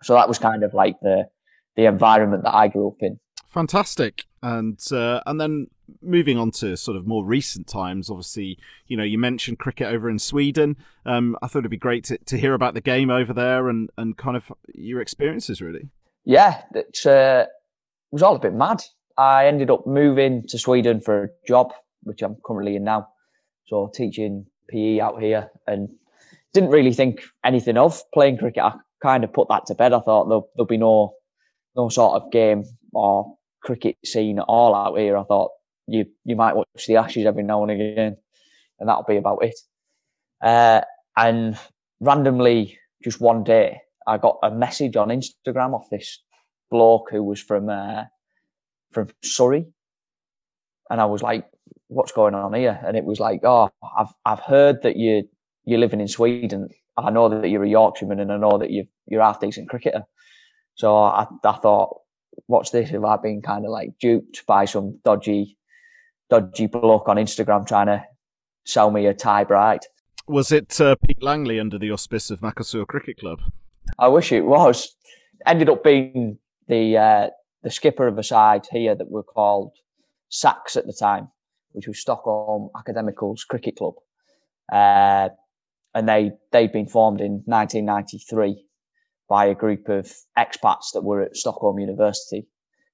[0.01, 1.27] So that was kind of like the
[1.75, 3.19] the environment that I grew up in.
[3.49, 4.25] Fantastic.
[4.41, 5.67] And uh, and then
[6.01, 8.57] moving on to sort of more recent times, obviously,
[8.87, 10.77] you know, you mentioned cricket over in Sweden.
[11.05, 13.89] Um, I thought it'd be great to, to hear about the game over there and,
[13.97, 15.89] and kind of your experiences, really.
[16.25, 17.49] Yeah, uh, it
[18.11, 18.81] was all a bit mad.
[19.17, 23.09] I ended up moving to Sweden for a job, which I'm currently in now.
[23.67, 25.89] So teaching PE out here and
[26.53, 28.63] didn't really think anything of playing cricket.
[28.63, 29.93] I kind of put that to bed.
[29.93, 31.15] I thought there'll, there'll be no
[31.75, 35.17] no sort of game or cricket scene at all out here.
[35.17, 35.51] I thought
[35.87, 38.17] you you might watch the Ashes every now and again,
[38.79, 39.59] and that'll be about it.
[40.41, 40.81] Uh,
[41.15, 41.57] and
[41.99, 46.19] randomly, just one day, I got a message on Instagram off this
[46.69, 48.03] bloke who was from uh,
[48.93, 49.65] from Surrey,
[50.89, 51.45] and I was like,
[51.87, 55.27] "What's going on here?" And it was like, "Oh, I've I've heard that you
[55.65, 56.69] you're living in Sweden.
[56.97, 59.69] I know that you're a Yorkshireman, and I know that you you're a half decent
[59.69, 60.03] cricketer."
[60.75, 62.01] So I, I thought,
[62.47, 62.89] what's this?
[62.89, 65.57] Have I been kind of like duped by some dodgy,
[66.29, 68.03] dodgy bloke on Instagram trying to
[68.65, 69.85] sell me a tie bright?
[70.27, 73.41] Was it uh, Pete Langley under the auspice of Macclesfield Cricket Club?
[73.99, 74.95] I wish it was.
[75.45, 76.37] Ended up being
[76.67, 77.27] the uh,
[77.63, 79.71] the skipper of a side here that were called
[80.29, 81.29] Sax at the time,
[81.71, 83.95] which was Stockholm Academicals Cricket Club,
[84.71, 85.29] uh,
[85.93, 88.65] and they they'd been formed in 1993
[89.29, 92.45] by a group of expats that were at Stockholm University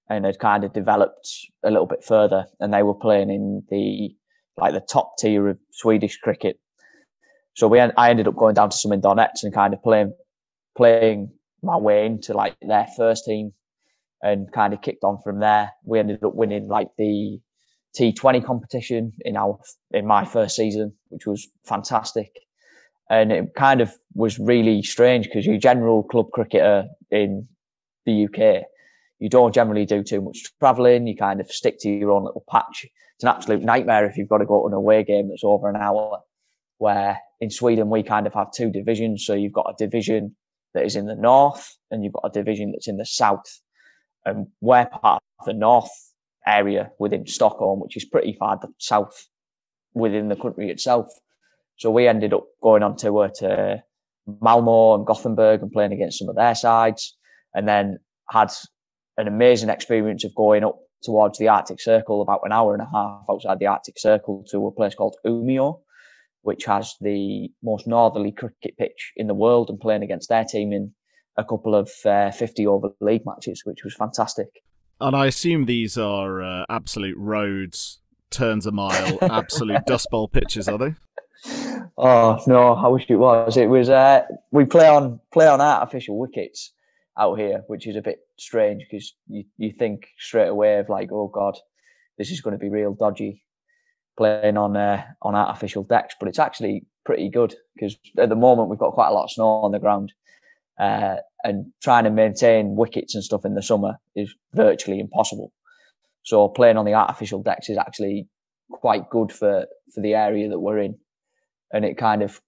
[0.09, 1.29] and had kind of developed
[1.63, 2.47] a little bit further.
[2.59, 4.15] And they were playing in the
[4.57, 6.59] like the top tier of Swedish cricket.
[7.55, 10.13] So we, I ended up going down to some in Donetsk and kind of playing,
[10.77, 13.53] playing my way into like their first team,
[14.21, 15.71] and kind of kicked on from there.
[15.83, 17.39] We ended up winning like the
[17.97, 19.59] T20 competition in our
[19.91, 22.31] in my first season, which was fantastic
[23.09, 27.47] and it kind of was really strange because you general club cricketer in
[28.05, 28.63] the UK,
[29.17, 31.07] you don't generally do too much travelling.
[31.07, 32.85] You kind of stick to your own little patch.
[33.15, 35.69] It's an absolute nightmare if you've got to go to an away game that's over
[35.69, 36.19] an hour.
[36.77, 40.35] Where in Sweden we kind of have two divisions, so you've got a division
[40.73, 43.59] that is in the north, and you've got a division that's in the south.
[44.29, 45.91] Um, and we're part of the north
[46.45, 49.27] area within Stockholm, which is pretty far south
[49.93, 51.07] within the country itself.
[51.77, 53.77] So we ended up going on tour to uh,
[54.41, 57.17] Malmo and Gothenburg and playing against some of their sides,
[57.53, 57.99] and then
[58.29, 58.51] had
[59.17, 62.89] an amazing experience of going up towards the Arctic Circle, about an hour and a
[62.91, 65.79] half outside the Arctic Circle, to a place called Umeå,
[66.41, 70.73] which has the most northerly cricket pitch in the world, and playing against their team
[70.73, 70.93] in
[71.39, 74.47] a couple of uh, 50 over league matches, which was fantastic.
[75.01, 80.67] And I assume these are uh, absolute roads, turns a mile, absolute dust bowl pitches,
[80.67, 80.95] are they?
[82.01, 83.57] Oh no, I wish it was.
[83.57, 83.89] It was.
[83.89, 84.21] Uh,
[84.51, 86.71] we play on play on artificial wickets
[87.17, 91.09] out here, which is a bit strange because you, you think straight away of like,
[91.11, 91.57] oh god,
[92.17, 93.43] this is going to be real dodgy
[94.17, 98.69] playing on uh, on artificial decks, but it's actually pretty good because at the moment
[98.69, 100.13] we've got quite a lot of snow on the ground,
[100.79, 105.51] uh, and trying to maintain wickets and stuff in the summer is virtually impossible.
[106.23, 108.27] So playing on the artificial decks is actually
[108.71, 110.95] quite good for for the area that we're in
[111.71, 112.41] and it kind of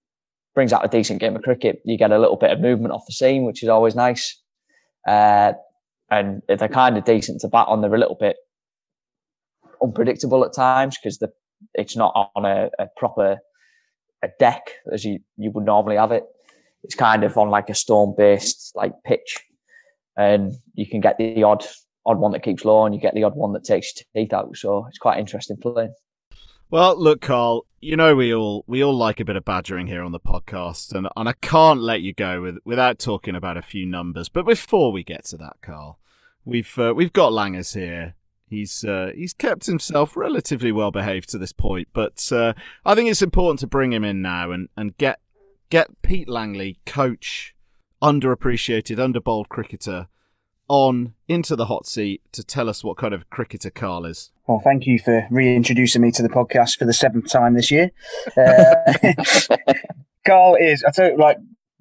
[0.54, 1.80] brings out a decent game of cricket.
[1.84, 4.40] You get a little bit of movement off the seam, which is always nice.
[5.08, 5.52] Uh,
[6.10, 7.80] and they're kind of decent to bat on.
[7.80, 8.36] They're a little bit
[9.82, 11.32] unpredictable at times because the
[11.74, 13.38] it's not on a, a, proper
[14.22, 14.62] a deck
[14.92, 16.24] as you, you would normally have it.
[16.84, 19.38] It's kind of on like a stone based like pitch,
[20.16, 21.64] and you can get the odd
[22.04, 24.56] odd one that keeps low, and you get the odd one that takes teeth out.
[24.56, 25.94] So it's quite interesting playing.
[26.70, 30.02] Well, look, Carl, you know we all we all like a bit of badgering here
[30.02, 33.62] on the podcast, and and I can't let you go with, without talking about a
[33.62, 34.28] few numbers.
[34.28, 35.98] But before we get to that, Carl,
[36.44, 38.14] we've uh, we've got Langers here.
[38.48, 42.54] He's uh, he's kept himself relatively well behaved to this point, but uh,
[42.84, 45.20] I think it's important to bring him in now and, and get
[45.72, 47.54] get Pete Langley, coach,
[48.02, 50.08] underappreciated, underbowled cricketer,
[50.68, 54.32] on into the hot seat to tell us what kind of cricketer Carl is.
[54.46, 57.90] Well, thank you for reintroducing me to the podcast for the seventh time this year.
[58.36, 59.14] Uh,
[60.26, 61.38] Carl is, I tell you, like,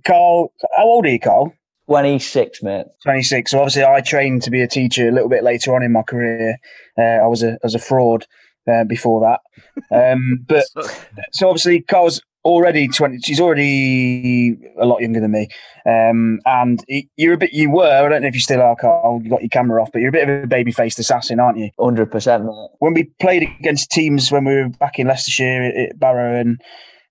[0.08, 1.54] Carl, how old are you, Carl?
[1.88, 2.86] 26, mate.
[3.04, 3.52] 26.
[3.52, 6.04] So obviously, I trained to be a teacher a little bit later on in my
[6.04, 6.56] career.
[6.98, 8.26] Uh, I was a, as a fraud
[8.72, 10.14] uh, before that.
[10.14, 10.64] Um, but
[11.34, 15.48] so obviously, Carl's already 20 she's already a lot younger than me.
[15.86, 16.84] Um, and
[17.16, 19.42] you're a bit you were i don't know if you still are carl you got
[19.42, 21.70] your camera off but you're a bit of a baby faced assassin aren't you?
[21.80, 26.62] 100% when we played against teams when we were back in leicestershire at barrow and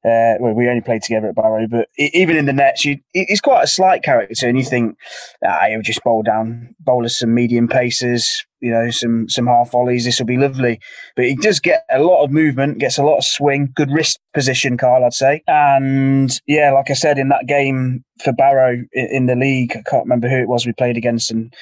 [0.02, 3.42] Uh, well, we only played together at Barrow, but even in the nets, you, he's
[3.42, 4.96] quite a slight character, and you think
[5.44, 9.72] ah, he'll just bowl down, bowl us some medium paces, you know, some some half
[9.72, 10.06] volleys.
[10.06, 10.80] This will be lovely.
[11.16, 14.18] But he does get a lot of movement, gets a lot of swing, good wrist
[14.32, 15.42] position, Carl, I'd say.
[15.46, 20.04] And yeah, like I said, in that game for Barrow in the league, I can't
[20.04, 21.52] remember who it was we played against, and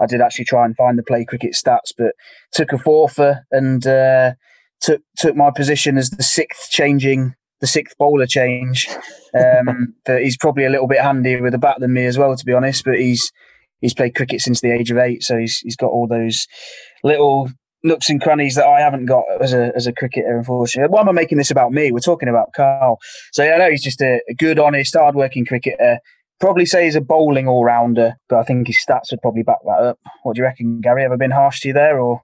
[0.00, 2.14] I did actually try and find the play cricket stats, but
[2.52, 4.34] took a fourfer and uh,
[4.80, 8.88] took took my position as the sixth changing the sixth bowler change.
[9.34, 12.36] Um, but he's probably a little bit handier with a bat than me as well,
[12.36, 12.84] to be honest.
[12.84, 13.32] But he's
[13.80, 16.46] he's played cricket since the age of eight, so he's he's got all those
[17.02, 17.50] little
[17.84, 20.92] nooks and crannies that I haven't got as a as a cricketer, unfortunately.
[20.92, 21.92] Why am I making this about me?
[21.92, 22.98] We're talking about Carl.
[23.32, 25.98] So yeah, I know he's just a, a good, honest, hard-working cricketer.
[26.40, 29.82] Probably say he's a bowling all-rounder, but I think his stats would probably back that
[29.82, 29.98] up.
[30.22, 31.04] What do you reckon, Gary?
[31.04, 32.22] Ever been harsh to you there, or?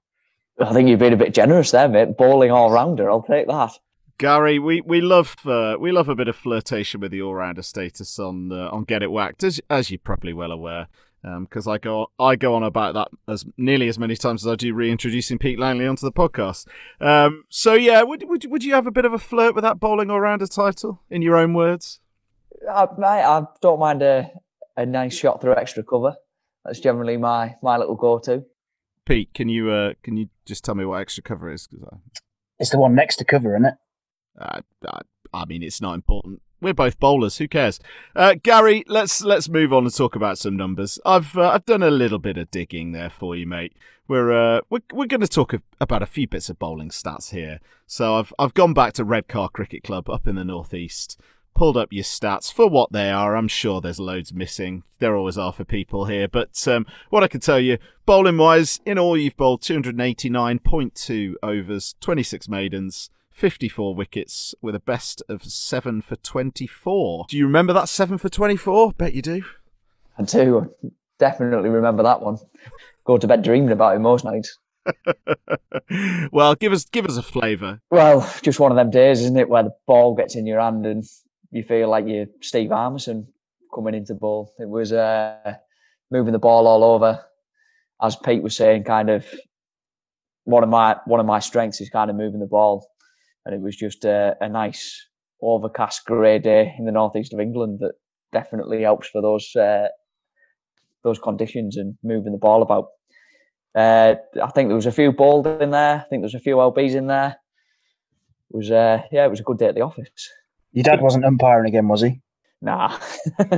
[0.57, 2.15] I think you've been a bit generous there, mate.
[2.15, 3.77] Bowling all-rounder, I'll take that.
[4.17, 7.61] Gary, we, we love uh, we love a bit of flirtation with the all rounder
[7.61, 10.87] status on uh, on Get It Whacked, as as you're probably well aware,
[11.21, 14.51] because um, I go I go on about that as nearly as many times as
[14.51, 16.65] I do reintroducing Pete Langley onto the podcast.
[17.01, 19.81] Um, so yeah, would, would would you have a bit of a flirt with that
[19.81, 21.99] bowling all rounder title in your own words?
[22.73, 24.31] I, I, I don't mind a,
[24.77, 26.15] a nice shot through extra cover.
[26.63, 28.45] That's generally my my little go to.
[29.05, 31.67] Pete, can you uh, can you just tell me what extra cover is?
[31.67, 31.97] Cause I...
[32.59, 33.73] It's the one next to cover, isn't it?
[34.39, 34.61] Uh,
[35.33, 36.41] I mean, it's not important.
[36.61, 37.37] We're both bowlers.
[37.37, 37.79] Who cares?
[38.15, 40.99] Uh, Gary, let's let's move on and talk about some numbers.
[41.05, 43.73] I've uh, I've done a little bit of digging there for you, mate.
[44.07, 47.59] We're uh, we're we're going to talk about a few bits of bowling stats here.
[47.85, 51.19] So I've I've gone back to Redcar Cricket Club up in the northeast,
[51.55, 53.35] pulled up your stats for what they are.
[53.35, 54.83] I'm sure there's loads missing.
[54.99, 56.27] There always are for people here.
[56.27, 61.95] But um, what I can tell you, bowling wise, in all you've bowled 289.2 overs,
[61.99, 63.09] 26 maidens.
[63.35, 67.25] 54 wickets with a best of 7 for 24.
[67.27, 68.93] Do you remember that 7 for 24?
[68.93, 69.43] Bet you do.
[70.17, 70.73] I do.
[71.19, 72.37] Definitely remember that one.
[73.03, 74.57] Go to bed dreaming about it most nights.
[76.31, 77.81] well, give us give us a flavour.
[77.91, 80.85] Well, just one of them days, isn't it, where the ball gets in your hand
[80.85, 81.03] and
[81.51, 83.27] you feel like you're Steve Harmison
[83.73, 84.53] coming into ball.
[84.59, 85.55] It was uh,
[86.09, 87.25] moving the ball all over.
[88.01, 89.25] As Pete was saying, kind of
[90.45, 92.87] one of my one of my strengths is kind of moving the ball
[93.45, 95.07] and it was just a, a nice
[95.41, 97.93] overcast grey day in the northeast of England that
[98.33, 99.87] definitely helps for those uh,
[101.03, 102.87] those conditions and moving the ball about.
[103.75, 105.95] Uh, I think there was a few bowled in there.
[105.95, 107.35] I think there was a few lbs in there.
[108.51, 110.09] It was uh, yeah, it was a good day at the office.
[110.71, 112.21] Your dad wasn't umpiring again, was he?
[112.61, 112.97] Nah.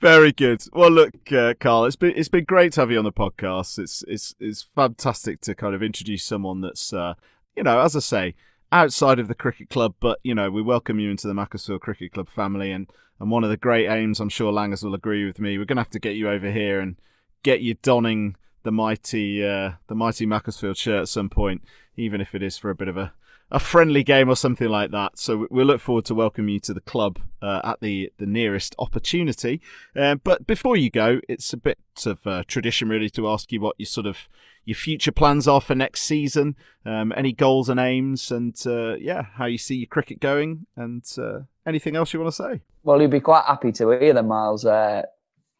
[0.00, 0.64] Very good.
[0.72, 3.78] Well, look, uh, Carl, it's been it's been great to have you on the podcast.
[3.78, 7.14] It's it's it's fantastic to kind of introduce someone that's uh,
[7.56, 8.34] you know, as I say,
[8.70, 12.12] outside of the cricket club, but you know, we welcome you into the Macclesfield Cricket
[12.12, 12.86] Club family, and
[13.20, 15.56] and one of the great aims, I'm sure Langers will agree with me.
[15.56, 16.96] We're going to have to get you over here and
[17.44, 21.62] get you donning the mighty uh, the mighty Macclesfield shirt at some point,
[21.96, 23.12] even if it is for a bit of a
[23.52, 25.18] a friendly game or something like that.
[25.18, 28.74] So we look forward to welcoming you to the club uh, at the, the nearest
[28.78, 29.60] opportunity.
[29.94, 33.60] Uh, but before you go, it's a bit of uh, tradition really to ask you
[33.60, 34.26] what your sort of
[34.64, 36.56] your future plans are for next season,
[36.86, 41.04] um, any goals and aims, and uh, yeah, how you see your cricket going, and
[41.18, 42.60] uh, anything else you want to say.
[42.82, 44.64] Well, you'd be quite happy to hear them, Miles.
[44.64, 45.02] Uh,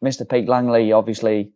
[0.03, 0.29] Mr.
[0.29, 1.51] Pete Langley, obviously,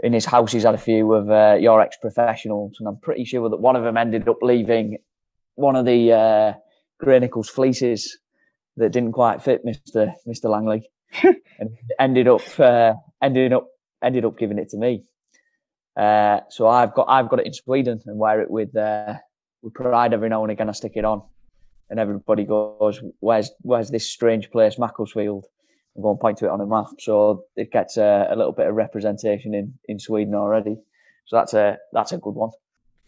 [0.00, 3.56] in his house, he's had a few of your ex-professionals, and I'm pretty sure that
[3.56, 4.98] one of them ended up leaving
[5.58, 6.52] one of the uh,
[7.00, 8.18] Gray-Nicolls fleeces
[8.76, 10.88] that didn't quite fit Mister Mister Langley,
[11.22, 13.66] and ended up uh, ended up
[14.02, 15.04] ended up giving it to me.
[15.98, 19.14] Uh, so I've got I've got it in Sweden and wear it with uh,
[19.62, 20.68] with pride every now and again.
[20.68, 21.22] I stick it on,
[21.90, 25.46] and everybody goes, "Where's where's this strange place, Macclesfield?"
[25.96, 26.86] And go and point to it on a map.
[27.00, 30.76] So it gets a, a little bit of representation in in Sweden already.
[31.26, 32.50] So that's a that's a good one.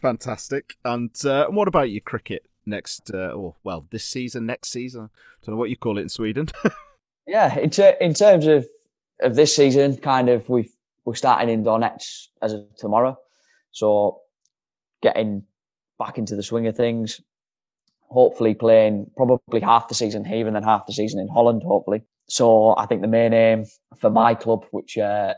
[0.01, 0.75] Fantastic.
[0.83, 5.09] And uh, what about your cricket next, uh, or well, this season, next season?
[5.13, 6.49] I don't know what you call it in Sweden.
[7.27, 8.67] yeah, in, ter- in terms of,
[9.21, 10.73] of this season, kind of we've
[11.05, 13.17] we're starting indoor nets as of tomorrow,
[13.71, 14.19] so
[15.01, 15.43] getting
[15.97, 17.21] back into the swing of things.
[18.09, 21.63] Hopefully, playing probably half the season here and then half the season in Holland.
[21.65, 23.65] Hopefully, so I think the main aim
[23.97, 25.33] for my club, which uh,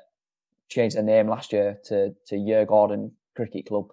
[0.70, 3.90] changed their name last year to to Djurgården Cricket Club,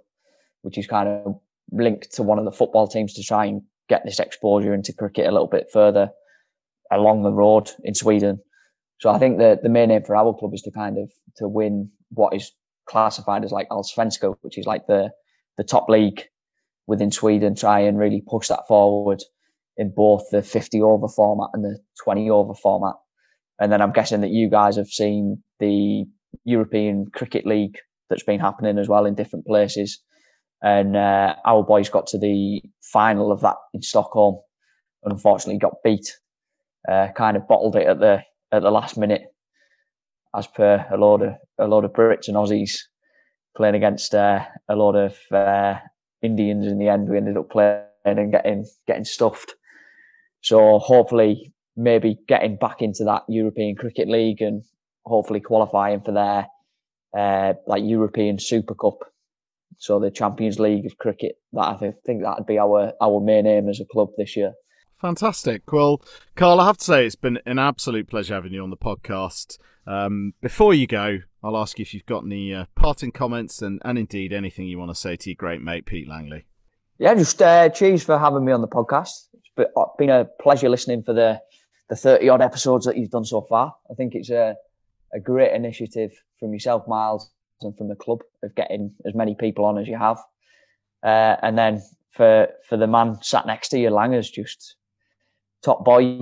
[0.63, 1.41] which is kind of
[1.73, 5.27] linked to one of the football teams to try and get this exposure into cricket
[5.27, 6.11] a little bit further
[6.91, 8.41] along the road in Sweden.
[9.01, 11.49] So I think that the main aim for our club is to kind of to
[11.49, 12.53] win what is
[12.87, 15.11] classified as like Allsvenskan, which is like the
[15.57, 16.23] the top league
[16.87, 17.55] within Sweden.
[17.55, 19.23] Try and really push that forward
[19.79, 22.95] in both the 50 over format and the 20 over format.
[23.59, 26.05] And then I'm guessing that you guys have seen the
[26.45, 27.79] European Cricket League
[28.11, 30.03] that's been happening as well in different places.
[30.63, 34.39] And uh, our boys got to the final of that in Stockholm,
[35.05, 36.19] and unfortunately got beat.
[36.87, 38.23] Uh, kind of bottled it at the
[38.53, 39.23] at the last minute,
[40.35, 42.79] as per a load of a load of Brits and Aussies
[43.57, 45.79] playing against uh, a lot of uh,
[46.23, 46.67] Indians.
[46.67, 49.55] In the end, we ended up playing and getting getting stuffed.
[50.43, 54.63] So hopefully, maybe getting back into that European Cricket League and
[55.05, 56.47] hopefully qualifying for their
[57.17, 58.99] uh, like European Super Cup.
[59.79, 61.37] So the Champions League of cricket.
[61.53, 64.53] That I think that'd be our our main aim as a club this year.
[65.01, 65.71] Fantastic.
[65.73, 66.03] Well,
[66.37, 69.57] Carl, I have to say it's been an absolute pleasure having you on the podcast.
[69.87, 73.81] Um, before you go, I'll ask you if you've got any uh, parting comments and,
[73.85, 76.45] and indeed anything you want to say to your great mate, Pete Langley.
[76.99, 79.29] Yeah, just uh, cheers for having me on the podcast.
[79.33, 81.41] It's been a pleasure listening for the
[81.89, 83.75] the 30 odd episodes that you've done so far.
[83.91, 84.55] I think it's a,
[85.13, 87.33] a great initiative from yourself, Miles,
[87.63, 90.19] and from the club of getting as many people on as you have.
[91.03, 91.83] Uh, and then
[92.13, 94.77] for for the man sat next to you, Langers, just
[95.63, 96.21] top boy,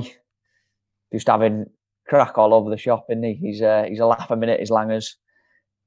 [1.13, 1.67] just having
[2.09, 3.35] crack all over the shop, and he?
[3.35, 5.15] He's uh, he's a laugh a minute, his Langers.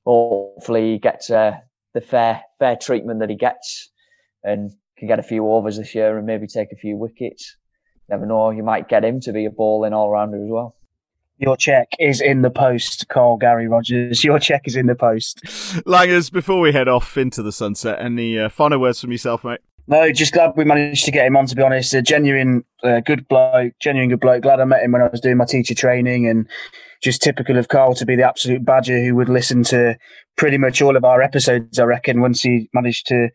[0.06, 1.58] Hopefully, he gets uh,
[1.94, 3.92] the fair fair treatment that he gets,
[4.44, 4.72] and
[5.02, 7.58] can get a few overs this year and maybe take a few wickets.
[8.08, 10.76] Never know, you might get him to be a bowling all rounder as well.
[11.40, 14.24] Your check is in the post, Carl Gary Rogers.
[14.24, 15.42] Your check is in the post.
[15.88, 19.62] Langers, before we head off into the sunset, any uh, final words from yourself, mate?
[19.88, 21.46] No, just glad we managed to get him on.
[21.48, 24.44] To be honest, a genuine uh, good bloke, genuine good bloke.
[24.44, 26.48] Glad I met him when I was doing my teacher training, and
[27.02, 29.98] just typical of Carl to be the absolute badger who would listen to
[30.38, 31.80] pretty much all of our episodes.
[31.80, 33.30] I reckon once he managed to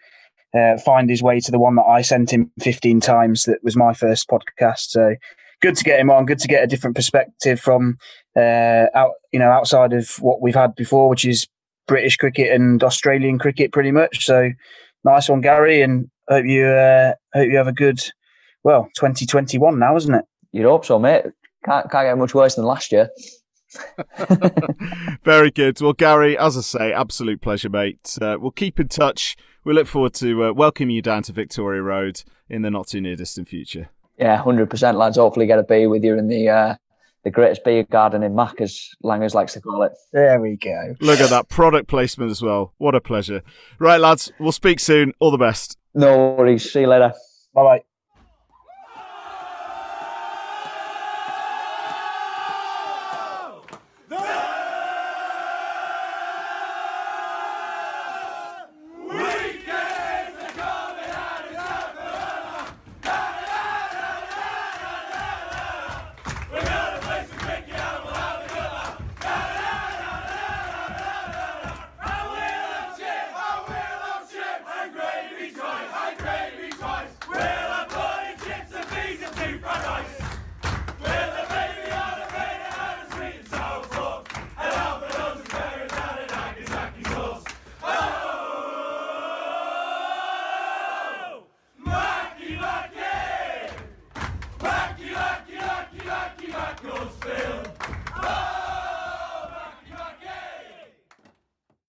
[0.57, 3.44] uh, find his way to the one that I sent him 15 times.
[3.44, 4.88] That was my first podcast.
[4.88, 5.16] So
[5.61, 6.26] good to get him on.
[6.26, 7.99] Good to get a different perspective from
[8.36, 11.47] uh, out, you know, outside of what we've had before, which is
[11.86, 14.24] British cricket and Australian cricket, pretty much.
[14.24, 14.51] So
[15.05, 18.01] nice one, Gary, and hope you uh, hope you have a good
[18.62, 20.24] well 2021 now, isn't it?
[20.53, 21.24] You hope so, mate.
[21.64, 23.11] Can't can't get much worse than last year.
[25.24, 25.81] Very good.
[25.81, 28.16] Well, Gary, as I say, absolute pleasure, mate.
[28.20, 31.83] Uh, we'll keep in touch we look forward to uh, welcoming you down to Victoria
[31.83, 33.89] Road in the not too near distant future.
[34.16, 35.16] Yeah, hundred percent, lads.
[35.16, 36.74] Hopefully, get a beer with you in the uh,
[37.24, 39.93] the greatest beer garden in Mac, as Langers likes to call it.
[40.12, 40.95] There we go.
[41.01, 42.74] Look at that product placement as well.
[42.79, 43.43] What a pleasure.
[43.81, 45.12] Right, lads, we'll speak soon.
[45.18, 45.77] All the best.
[45.97, 46.70] No worries.
[46.72, 47.12] See you later.
[47.53, 47.84] Bye bye.